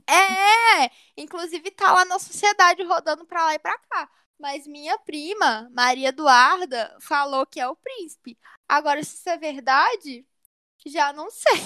[0.07, 4.09] É, inclusive tá lá na sociedade rodando pra lá e pra cá.
[4.39, 8.37] Mas minha prima, Maria Eduarda, falou que é o príncipe.
[8.67, 10.25] Agora, se isso é verdade,
[10.85, 11.61] já não sei.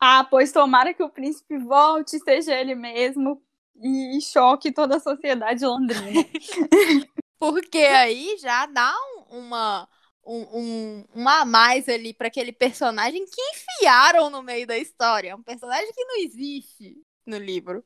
[0.00, 3.40] Ah, pois tomara que o príncipe volte, seja ele mesmo,
[3.80, 6.24] e choque toda a sociedade londrina.
[7.38, 8.92] Porque aí já dá
[9.30, 9.88] uma,
[10.26, 15.36] um, um, uma a mais ali para aquele personagem que enfiaram no meio da história.
[15.36, 17.84] Um personagem que não existe no livro.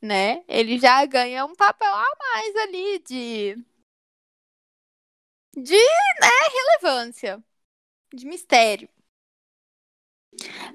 [0.00, 0.44] Né?
[0.48, 3.56] Ele já ganha um papel a mais ali de.
[5.54, 6.28] De né,
[6.80, 7.42] relevância.
[8.12, 8.88] De mistério.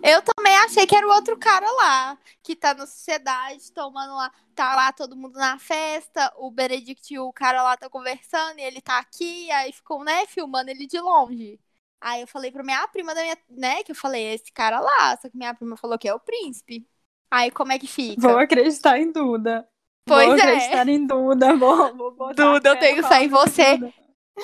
[0.04, 4.32] Eu também achei que era o outro cara lá, que tá na sociedade, tomando lá,
[4.54, 8.62] tá lá todo mundo na festa, o Benedict e o cara lá tá conversando, e
[8.62, 11.60] ele tá aqui, aí ficou, né, filmando ele de longe.
[12.00, 15.17] Aí eu falei pra minha prima da minha, né, que eu falei, esse cara lá,
[15.17, 16.88] só que minha prima falou que é o príncipe.
[17.32, 18.22] Aí como é que fica?
[18.22, 19.67] Vou acreditar em Duda.
[20.06, 20.41] Pois vou é.
[20.41, 23.80] acreditar em Duda, vou, vou botar Duda, eu tenho que sair em você.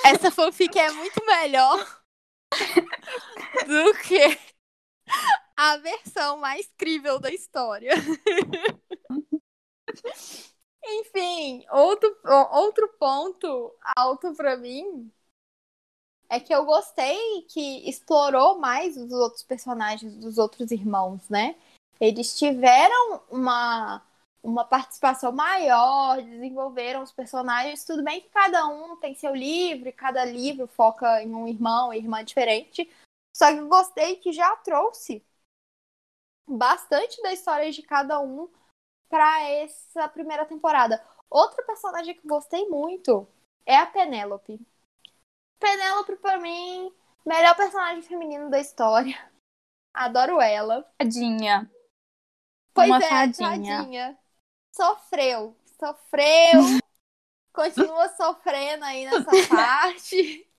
[0.03, 2.01] Essa fanfic é muito melhor
[3.67, 4.52] do que
[5.55, 7.91] a versão mais crível da história.
[10.85, 12.13] Enfim, outro,
[12.51, 15.09] outro ponto alto para mim
[16.29, 21.55] é que eu gostei que explorou mais os outros personagens dos outros irmãos, né?
[21.99, 24.01] Eles tiveram uma,
[24.41, 27.85] uma participação maior, desenvolveram os personagens.
[27.85, 31.93] Tudo bem que cada um tem seu livro, e cada livro foca em um irmão
[31.93, 32.89] e irmã diferente.
[33.35, 35.25] Só que eu gostei que já trouxe
[36.47, 38.51] bastante da história de cada um
[39.09, 41.03] para essa primeira temporada.
[41.29, 43.27] Outro personagem que eu gostei muito
[43.65, 44.59] é a Penélope.
[45.59, 46.93] Penélope, pra mim,
[47.25, 49.31] melhor personagem feminino da história.
[49.93, 50.83] Adoro ela.
[50.97, 51.71] Tadinha.
[52.73, 53.77] Pois Uma é, fadinha.
[53.77, 54.19] tadinha.
[54.75, 55.55] Sofreu.
[55.79, 56.61] Sofreu.
[57.53, 60.51] continua sofrendo aí nessa parte.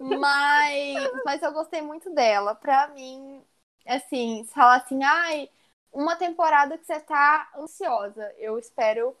[0.00, 2.54] Mas, mas eu gostei muito dela.
[2.54, 3.44] Pra mim,
[3.86, 5.48] assim, falar assim, ai,
[5.92, 8.32] uma temporada que você tá ansiosa.
[8.38, 9.14] Eu espero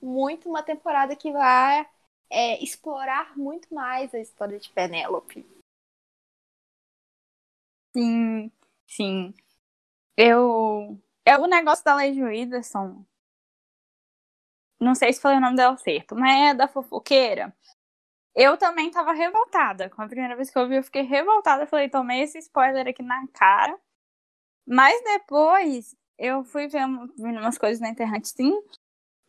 [0.00, 1.88] muito uma temporada que vai
[2.30, 5.46] é, explorar muito mais a história de Penélope.
[7.96, 8.50] Sim,
[8.86, 9.34] sim.
[10.16, 10.98] Eu.
[11.24, 13.04] É o negócio da Lady Whindersson.
[14.80, 17.54] Não sei se falei o nome dela certo, mas é da fofoqueira.
[18.36, 19.88] Eu também tava revoltada.
[19.88, 21.66] Com a primeira vez que eu vi, eu fiquei revoltada.
[21.66, 23.78] falei, tomei esse spoiler aqui na cara.
[24.66, 28.52] Mas depois eu fui vendo, vendo umas coisas na internet, sim.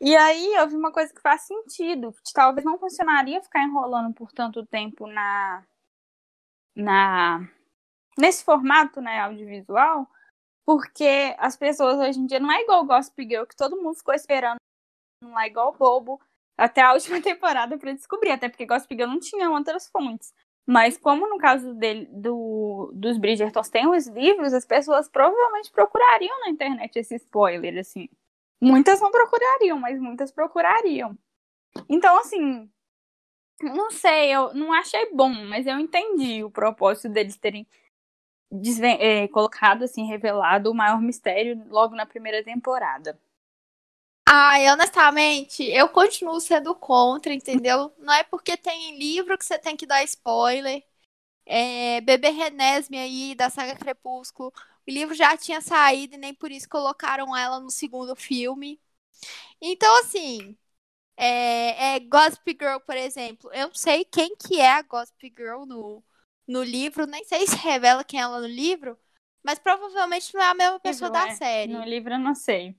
[0.01, 2.13] E aí eu vi uma coisa que faz sentido.
[2.33, 5.63] Talvez não funcionaria ficar enrolando por tanto tempo na.
[6.75, 7.39] na
[8.17, 10.07] nesse formato né, audiovisual,
[10.65, 13.95] porque as pessoas hoje em dia não é igual o Gossip Girl, que todo mundo
[13.95, 14.57] ficou esperando
[15.23, 16.19] lá igual bobo
[16.57, 20.33] até a última temporada para descobrir, até porque Gossip Girl não tinha outras fontes.
[20.65, 26.41] Mas como no caso dele, do, dos Bridgertons tem os livros, as pessoas provavelmente procurariam
[26.41, 28.09] na internet esse spoiler, assim.
[28.61, 31.17] Muitas não procurariam, mas muitas procurariam.
[31.87, 32.69] Então, assim,
[33.61, 37.65] não sei, eu não achei bom, mas eu entendi o propósito deles terem
[38.99, 43.17] é, colocado, assim, revelado o maior mistério logo na primeira temporada.
[44.29, 47.93] Ai, honestamente, eu continuo sendo contra, entendeu?
[47.97, 50.83] Não é porque tem livro que você tem que dar spoiler.
[51.45, 54.51] É, Bebê Renesme aí, da saga Crepúsculo.
[54.85, 58.81] O livro já tinha saído e nem por isso colocaram ela no segundo filme.
[59.61, 60.57] Então, assim,
[61.15, 63.49] é, é Gossip Girl, por exemplo.
[63.53, 66.03] Eu não sei quem que é a Gossip Girl no,
[66.45, 68.99] no livro, nem sei se revela quem é ela no livro,
[69.41, 71.35] mas provavelmente não é a mesma pessoa da é.
[71.35, 71.71] série.
[71.71, 72.75] No livro eu não sei.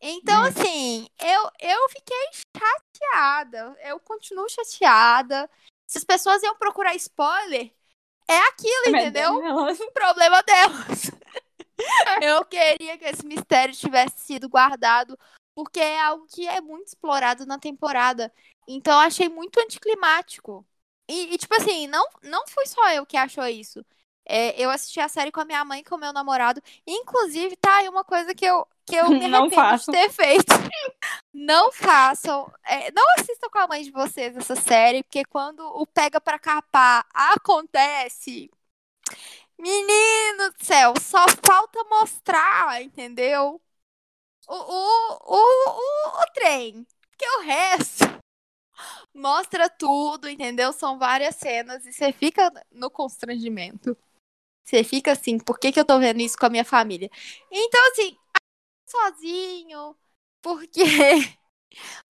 [0.00, 0.46] Então, hum.
[0.46, 3.76] assim, eu, eu fiquei chateada.
[3.82, 5.48] Eu continuo chateada.
[5.86, 7.70] Se as pessoas iam procurar spoiler,
[8.28, 9.34] é aquilo, é entendeu?
[9.34, 11.10] O problema delas.
[12.22, 15.18] eu queria que esse mistério tivesse sido guardado,
[15.54, 18.32] porque é algo que é muito explorado na temporada.
[18.66, 20.66] Então, achei muito anticlimático.
[21.08, 23.84] E, e, tipo assim, não, não fui só eu que achou isso.
[24.24, 26.62] É, eu assisti a série com a minha mãe e com o meu namorado.
[26.86, 30.52] Inclusive, tá aí uma coisa que eu, que eu me não de ter feito.
[31.32, 32.52] não façam.
[32.64, 36.38] É, não assistam com a mãe de vocês essa série, porque quando o pega pra
[36.38, 38.50] capar acontece.
[39.56, 43.60] Menino do céu, só falta mostrar, entendeu?
[44.48, 46.86] O, o, o, o, o trem.
[47.10, 48.04] Porque o resto
[49.14, 50.72] mostra tudo, entendeu?
[50.72, 53.96] São várias cenas e você fica no constrangimento.
[54.64, 57.10] Você fica assim, por que, que eu tô vendo isso com a minha família?
[57.50, 58.16] Então, assim,
[58.90, 59.96] sozinho,
[60.42, 60.82] porque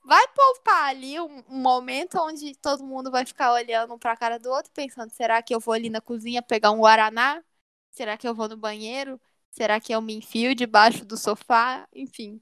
[0.04, 4.38] vai poupar ali um, um, momento onde todo mundo vai ficar olhando um pra cara
[4.38, 7.42] do outro, pensando: será que eu vou ali na cozinha pegar um Guaraná?
[7.90, 9.20] Será que eu vou no banheiro?
[9.50, 11.88] Será que eu me enfio debaixo do sofá?
[11.94, 12.40] Enfim.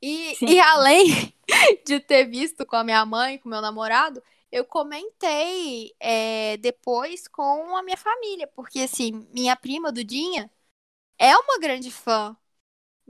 [0.00, 1.06] E, e além
[1.86, 7.28] de ter visto com a minha mãe, com o meu namorado, eu comentei é, depois
[7.28, 10.50] com a minha família, porque assim, minha prima Dudinha
[11.18, 12.36] é uma grande fã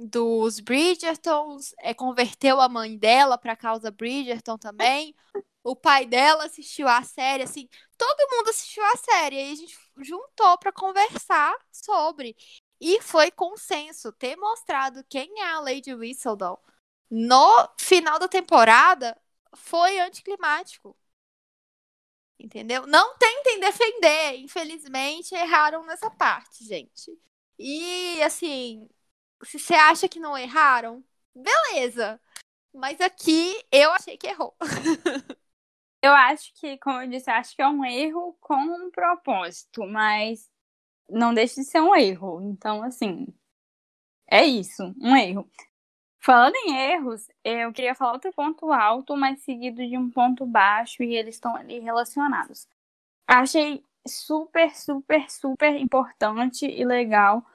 [0.06, 5.14] dos Bridgertons, é, converteu a mãe dela para causa Bridgerton também.
[5.64, 9.36] O pai dela assistiu a série, assim, todo mundo assistiu a série.
[9.38, 12.36] Aí a gente juntou para conversar sobre.
[12.80, 16.58] E foi consenso ter mostrado quem é a Lady Whistledown
[17.12, 19.14] no final da temporada
[19.54, 20.96] foi anticlimático.
[22.38, 22.86] Entendeu?
[22.86, 24.38] Não tentem defender.
[24.38, 27.12] Infelizmente, erraram nessa parte, gente.
[27.58, 28.88] E, assim,
[29.44, 32.20] se você acha que não erraram, beleza.
[32.74, 34.54] Mas aqui eu achei que errou.
[36.04, 40.50] Eu acho que, como eu disse, acho que é um erro com um propósito, mas
[41.08, 42.42] não deixa de ser um erro.
[42.42, 43.28] Então, assim,
[44.28, 45.48] é isso, um erro.
[46.18, 51.04] Falando em erros, eu queria falar outro ponto alto, mas seguido de um ponto baixo,
[51.04, 52.66] e eles estão ali relacionados.
[53.26, 57.46] Achei super, super, super importante e legal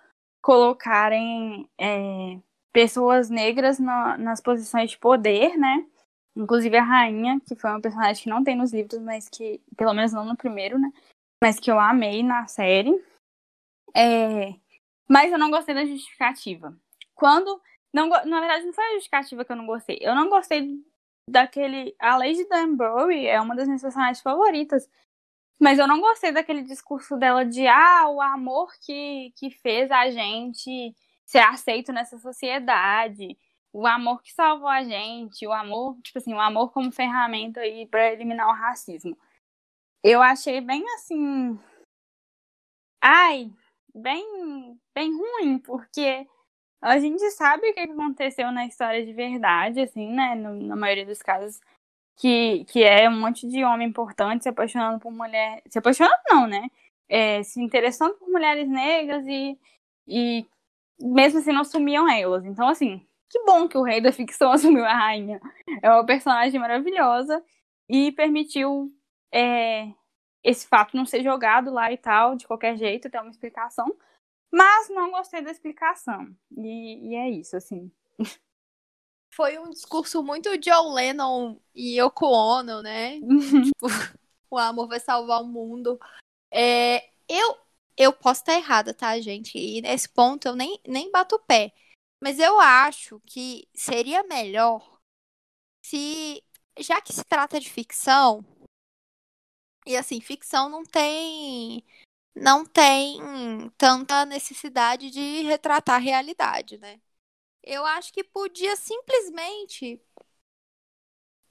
[0.47, 2.39] colocarem é,
[2.71, 5.85] pessoas negras na, nas posições de poder, né?
[6.37, 9.93] Inclusive a rainha, que foi uma personagem que não tem nos livros, mas que, pelo
[9.93, 10.89] menos não no primeiro, né?
[11.43, 12.97] Mas que eu amei na série.
[13.93, 14.53] É...
[15.09, 16.73] Mas eu não gostei da justificativa.
[17.13, 17.61] Quando.
[17.93, 19.97] Não, na verdade, não foi a justificativa que eu não gostei.
[19.99, 20.81] Eu não gostei
[21.29, 21.93] daquele.
[21.99, 24.89] A Lady Danbury é uma das minhas personagens favoritas.
[25.59, 30.09] Mas eu não gostei daquele discurso dela de ah, o amor que, que fez a
[30.11, 30.95] gente
[31.25, 33.37] ser aceito nessa sociedade.
[33.73, 37.85] O amor que salvou a gente, o amor, tipo assim, o amor como ferramenta aí
[37.87, 39.17] para eliminar o racismo.
[40.03, 41.59] Eu achei bem assim,
[43.01, 43.51] ai,
[43.93, 46.27] bem, bem ruim, porque
[46.81, 51.05] a gente sabe o que aconteceu na história de verdade, assim, né, no, na maioria
[51.05, 51.59] dos casos,
[52.17, 56.47] que, que é um monte de homem importante se apaixonando por mulher, se apaixonando não,
[56.47, 56.69] né,
[57.07, 59.57] é, se interessando por mulheres negras e,
[60.07, 60.45] e
[60.99, 62.43] mesmo assim não sumiam elas.
[62.45, 65.39] Então, assim, que bom que o rei da ficção assumiu a rainha.
[65.81, 67.43] É uma personagem maravilhosa
[67.89, 68.91] e permitiu
[69.31, 69.91] é,
[70.43, 73.95] esse fato não ser jogado lá e tal, de qualquer jeito, ter uma explicação.
[74.51, 76.27] Mas não gostei da explicação.
[76.57, 77.91] E, e é isso, assim.
[79.33, 83.19] Foi um discurso muito John Lennon e Yoko Ono, né?
[83.19, 83.85] tipo,
[84.49, 85.99] o amor vai salvar o mundo.
[86.51, 87.57] É, eu,
[87.95, 89.57] eu posso estar errada, tá, gente?
[89.57, 91.73] E nesse ponto eu nem, nem bato o pé.
[92.21, 94.99] Mas eu acho que seria melhor
[95.83, 96.43] se,
[96.79, 98.43] já que se trata de ficção,
[99.85, 101.83] e assim, ficção não tem
[102.35, 103.19] não tem
[103.77, 106.99] tanta necessidade de retratar a realidade, né?
[107.69, 110.01] Eu acho que podia simplesmente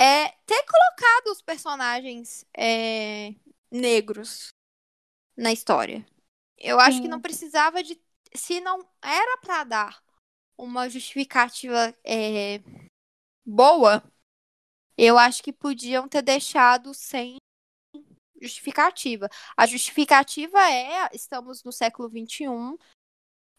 [0.01, 3.35] é, ter colocado os personagens é,
[3.71, 4.49] negros
[5.37, 6.07] na história.
[6.57, 7.03] Eu acho Sim.
[7.03, 8.01] que não precisava de.
[8.35, 10.03] Se não era para dar
[10.57, 12.61] uma justificativa é,
[13.45, 14.03] boa,
[14.97, 17.37] eu acho que podiam ter deixado sem
[18.41, 19.29] justificativa.
[19.55, 22.47] A justificativa é, estamos no século XXI,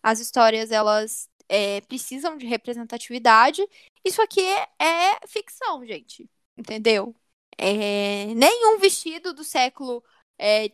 [0.02, 3.66] as histórias elas é, precisam de representatividade.
[4.04, 4.42] Isso aqui
[4.80, 7.16] é, ficção, gente, entendeu?
[7.58, 10.04] É, nenhum vestido do século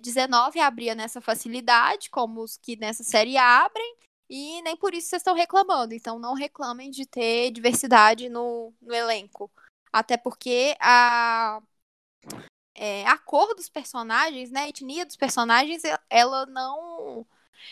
[0.03, 3.95] XIX é, abria nessa facilidade, como os que nessa série abrem.
[4.30, 5.93] E nem por isso vocês estão reclamando.
[5.93, 9.51] Então não reclamem de ter diversidade no, no elenco.
[9.91, 11.61] Até porque a,
[12.76, 14.61] é, a cor dos personagens, né?
[14.63, 17.26] A etnia dos personagens, ela não.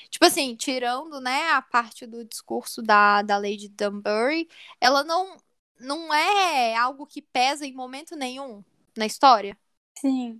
[0.09, 4.47] Tipo assim, tirando né, a parte do discurso da, da Lady Dunbury,
[4.79, 5.37] ela não,
[5.79, 8.63] não é algo que pesa em momento nenhum
[8.95, 9.57] na história.
[9.97, 10.39] Sim.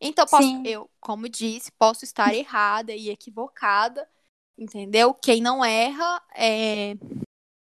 [0.00, 0.62] Então, posso, Sim.
[0.64, 4.08] eu, como disse, posso estar errada e equivocada,
[4.56, 5.12] entendeu?
[5.12, 6.94] Quem não erra, é...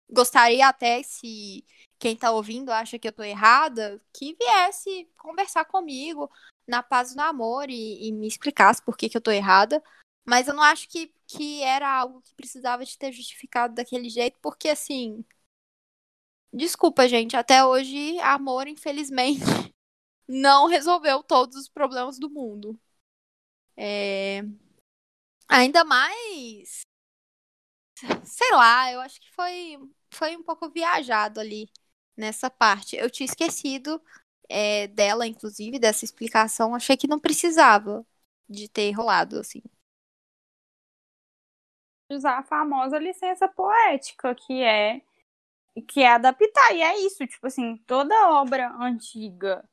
[0.10, 1.66] gostaria até se
[1.98, 6.30] quem tá ouvindo acha que eu tô errada, que viesse conversar comigo
[6.68, 9.84] na paz do amor e, e me explicasse por que, que eu tô errada.
[10.26, 14.40] Mas eu não acho que, que era algo que precisava de ter justificado daquele jeito,
[14.42, 15.26] porque assim.
[16.54, 19.40] Desculpa, gente, até hoje, amor, infelizmente,
[20.28, 22.80] não resolveu todos os problemas do mundo.
[23.78, 24.44] É...
[25.48, 26.82] Ainda mais.
[28.24, 29.78] Sei lá, eu acho que foi,
[30.10, 31.70] foi um pouco viajado ali
[32.18, 32.96] nessa parte.
[32.96, 34.02] Eu tinha esquecido
[34.50, 36.76] é, dela, inclusive, dessa explicação.
[36.76, 38.06] Achei que não precisava
[38.50, 39.62] de ter rolado assim.
[42.14, 45.02] Usar a famosa licença poética, que é
[45.88, 46.76] que é adaptar.
[46.76, 49.64] E é isso, tipo assim, toda obra antiga.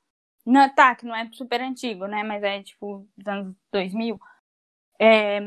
[0.46, 2.22] Não, tá, que não é super antigo, né?
[2.22, 4.18] Mas é tipo dos anos 2000
[4.98, 5.40] é,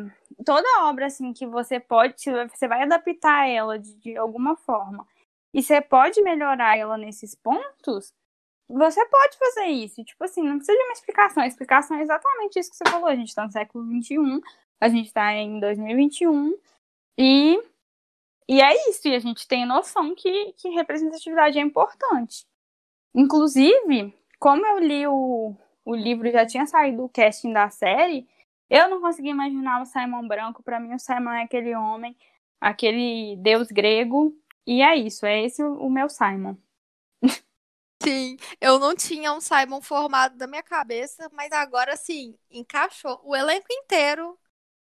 [0.45, 2.15] toda obra assim que você pode,
[2.49, 5.05] você vai adaptar ela de, de alguma forma
[5.53, 8.13] e você pode melhorar ela nesses pontos,
[8.69, 10.03] você pode fazer isso.
[10.03, 11.43] Tipo assim, não precisa de uma explicação.
[11.43, 13.07] A explicação é exatamente isso que você falou.
[13.07, 14.17] A gente está no século XXI,
[14.79, 16.55] a gente está em 2021
[17.17, 17.61] e,
[18.47, 19.07] e é isso.
[19.07, 22.45] E a gente tem noção que, que representatividade é importante.
[23.13, 25.55] Inclusive, como eu li o,
[25.85, 28.27] o livro já tinha saído o casting da série,
[28.69, 30.63] eu não consegui imaginar o Simon branco.
[30.63, 32.17] Para mim, o Simon é aquele homem,
[32.59, 34.35] aquele deus grego.
[34.65, 36.55] E é isso, é esse o, meu Simon.
[38.01, 43.19] Sim, eu não tinha um Simon formado na minha cabeça, mas agora sim, encaixou.
[43.23, 44.39] O elenco inteiro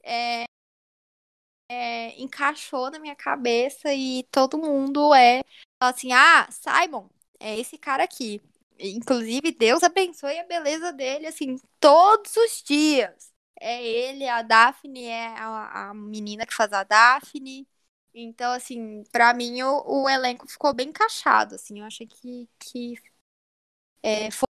[0.04, 0.46] é,
[1.70, 5.44] é, encaixou na minha cabeça e todo mundo é
[5.80, 7.10] assim: ah, Simon,
[7.40, 8.42] é esse cara aqui.
[8.80, 13.34] Inclusive, Deus abençoe a beleza dele, assim, todos os dias.
[13.60, 17.68] É ele, a Daphne é a, a menina que faz a Daphne.
[18.14, 21.80] Então, assim, para mim o, o, elenco ficou bem encaixado, assim.
[21.80, 22.96] Eu achei que, que
[24.04, 24.48] é, foi,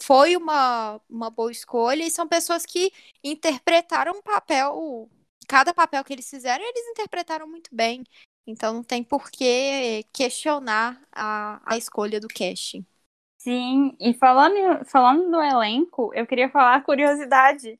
[0.00, 2.92] foi uma, uma boa escolha e são pessoas que
[3.22, 5.08] interpretaram um papel,
[5.52, 8.02] cada papel que eles fizeram, eles interpretaram muito bem.
[8.46, 12.86] Então não tem por que questionar a, a escolha do casting.
[13.36, 17.78] Sim, e falando, falando do elenco, eu queria falar a curiosidade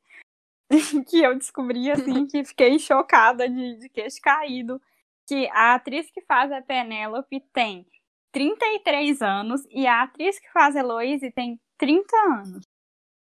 [1.09, 4.79] que eu descobri, assim, que fiquei chocada de, de queixo caído.
[5.27, 7.87] Que a atriz que faz a Penélope tem
[8.33, 12.67] 33 anos e a atriz que faz a Heloise tem 30 anos.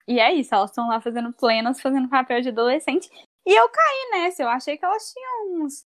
[0.08, 3.10] E é isso, elas estão lá fazendo plenas, fazendo papel de adolescente.
[3.48, 5.86] E eu caí nessa, eu achei que elas tinham uns,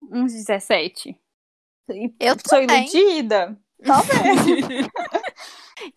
[0.00, 1.20] uns 17.
[1.90, 3.60] E eu sou iludida.
[3.84, 4.12] Talvez.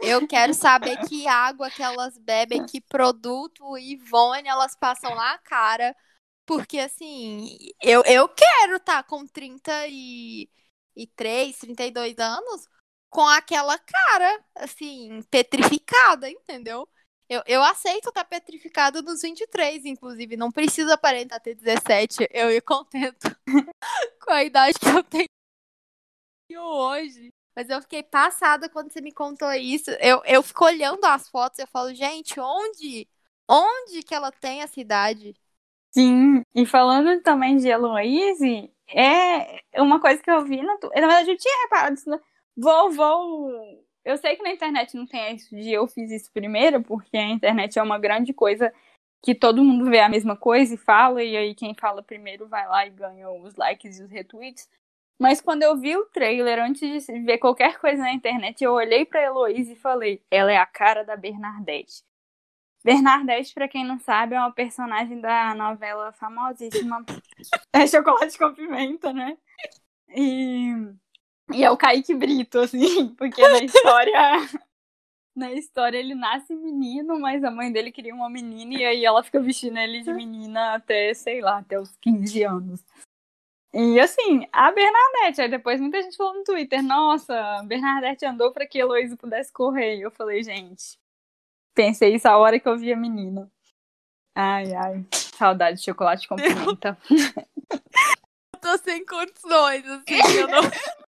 [0.01, 5.95] Eu quero saber que água que elas bebem, que produto Ivone elas passam na cara.
[6.43, 12.67] Porque, assim, eu, eu quero estar tá com 33, 32 anos
[13.09, 16.89] com aquela cara, assim, petrificada, entendeu?
[17.27, 20.37] Eu, eu aceito estar tá petrificada nos 23, inclusive.
[20.37, 22.27] Não precisa aparentar ter 17.
[22.31, 23.35] Eu me contento
[24.21, 25.27] com a idade que eu tenho
[26.57, 27.33] hoje.
[27.55, 29.89] Mas eu fiquei passada quando você me contou isso.
[29.91, 33.07] Eu, eu fico olhando as fotos e eu falo, gente, onde?
[33.49, 35.33] Onde que ela tem essa idade?
[35.91, 40.73] Sim, e falando também de Heloise, é uma coisa que eu vi na.
[40.73, 42.09] Na verdade, eu tinha reparado isso.
[42.09, 42.19] Né?
[42.57, 43.84] Vou, vou.
[44.05, 47.27] Eu sei que na internet não tem isso de eu fiz isso primeiro, porque a
[47.27, 48.71] internet é uma grande coisa
[49.23, 52.67] que todo mundo vê a mesma coisa e fala, e aí quem fala primeiro vai
[52.67, 54.69] lá e ganha os likes e os retweets.
[55.19, 59.05] Mas quando eu vi o trailer, antes de ver qualquer coisa na internet, eu olhei
[59.05, 62.03] pra Heloísa e falei: ela é a cara da Bernadette.
[62.83, 67.03] Bernadette, para quem não sabe, é uma personagem da novela famosíssima
[67.73, 69.35] É Chocolate com Pimenta, né?
[70.09, 70.71] E,
[71.53, 74.49] e é o Kaique Brito, assim, porque na história.
[75.35, 79.23] na história ele nasce menino, mas a mãe dele queria uma menina e aí ela
[79.23, 82.83] fica vestindo ele de menina até, sei lá, até os 15 anos.
[83.73, 88.65] E assim, a Bernadette, aí depois muita gente falou no Twitter, nossa, Bernadette andou para
[88.65, 89.97] que Heloísa pudesse correr.
[89.97, 90.97] E eu falei, gente,
[91.73, 93.51] pensei isso a hora que eu vi a menina.
[94.33, 96.97] Ai, ai, saudade de chocolate com pimenta.
[97.11, 100.61] eu tô sem condições, assim, eu não...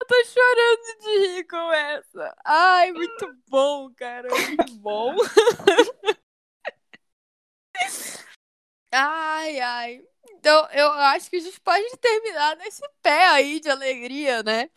[0.00, 2.36] eu tô chorando de rir com essa.
[2.44, 5.14] Ai, muito bom, cara, muito bom.
[8.92, 10.02] Ai, ai.
[10.30, 14.70] Então, eu acho que a gente pode terminar nesse pé aí de alegria, né?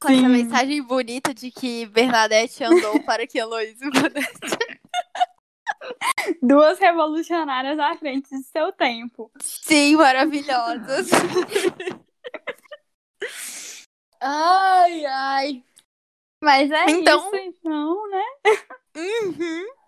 [0.00, 0.18] Com Sim.
[0.18, 4.74] essa mensagem bonita de que Bernadette andou para que Heloísa pudesse.
[6.42, 9.30] Duas revolucionárias à frente de seu tempo.
[9.40, 11.08] Sim, maravilhosas.
[14.24, 15.64] Ai, ai.
[16.42, 17.26] Mas é então...
[17.26, 18.24] isso, então, né?
[18.96, 19.84] Uhum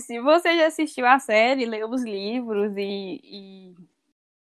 [0.00, 3.74] se você já assistiu a série, leu os livros e, e,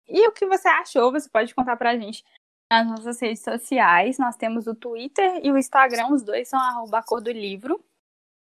[0.08, 2.24] e o que você achou, você pode contar pra gente
[2.70, 4.18] nas nossas redes sociais.
[4.18, 7.82] Nós temos o Twitter e o Instagram, os dois são arroba cor do livro.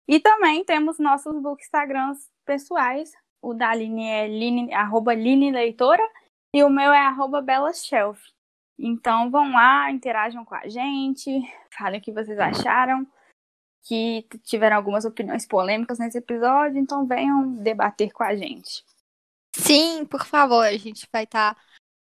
[0.07, 3.11] E também temos nossos bookstagrams pessoais.
[3.41, 6.03] O da Aline é Line, arroba Line Leitora
[6.53, 8.22] e o meu é arroba Bela Shelf.
[8.84, 11.29] Então vão lá, interajam com a gente,
[11.77, 13.07] falem o que vocês acharam
[13.84, 18.84] que tiveram algumas opiniões polêmicas nesse episódio, então venham debater com a gente.
[19.55, 21.61] Sim, por favor, a gente vai estar tá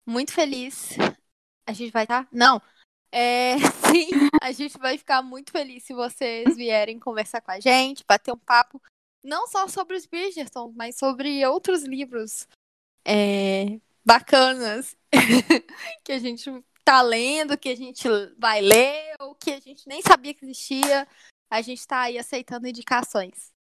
[0.06, 0.98] muito feliz.
[1.68, 2.24] A gente vai estar?
[2.24, 2.30] Tá?
[2.32, 2.62] Não.
[3.12, 3.58] É,
[3.92, 4.10] sim,
[4.42, 8.38] a gente vai ficar muito feliz se vocês vierem conversar com a gente, bater um
[8.38, 8.82] papo,
[9.24, 12.48] não só sobre os Bridgerton, mas sobre outros livros
[13.06, 14.96] é, bacanas
[16.04, 16.50] que a gente
[16.84, 18.08] tá lendo, que a gente
[18.38, 21.08] vai ler, ou que a gente nem sabia que existia
[21.50, 23.54] a gente está aí aceitando indicações.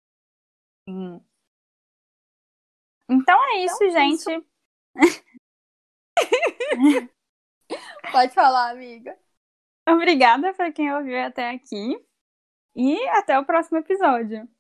[0.89, 1.21] Hum.
[3.09, 4.47] Então é isso, então, gente.
[4.97, 5.23] Isso.
[8.13, 9.19] Pode falar, amiga.
[9.89, 12.03] Obrigada para quem ouviu até aqui.
[12.75, 14.49] E até o próximo episódio.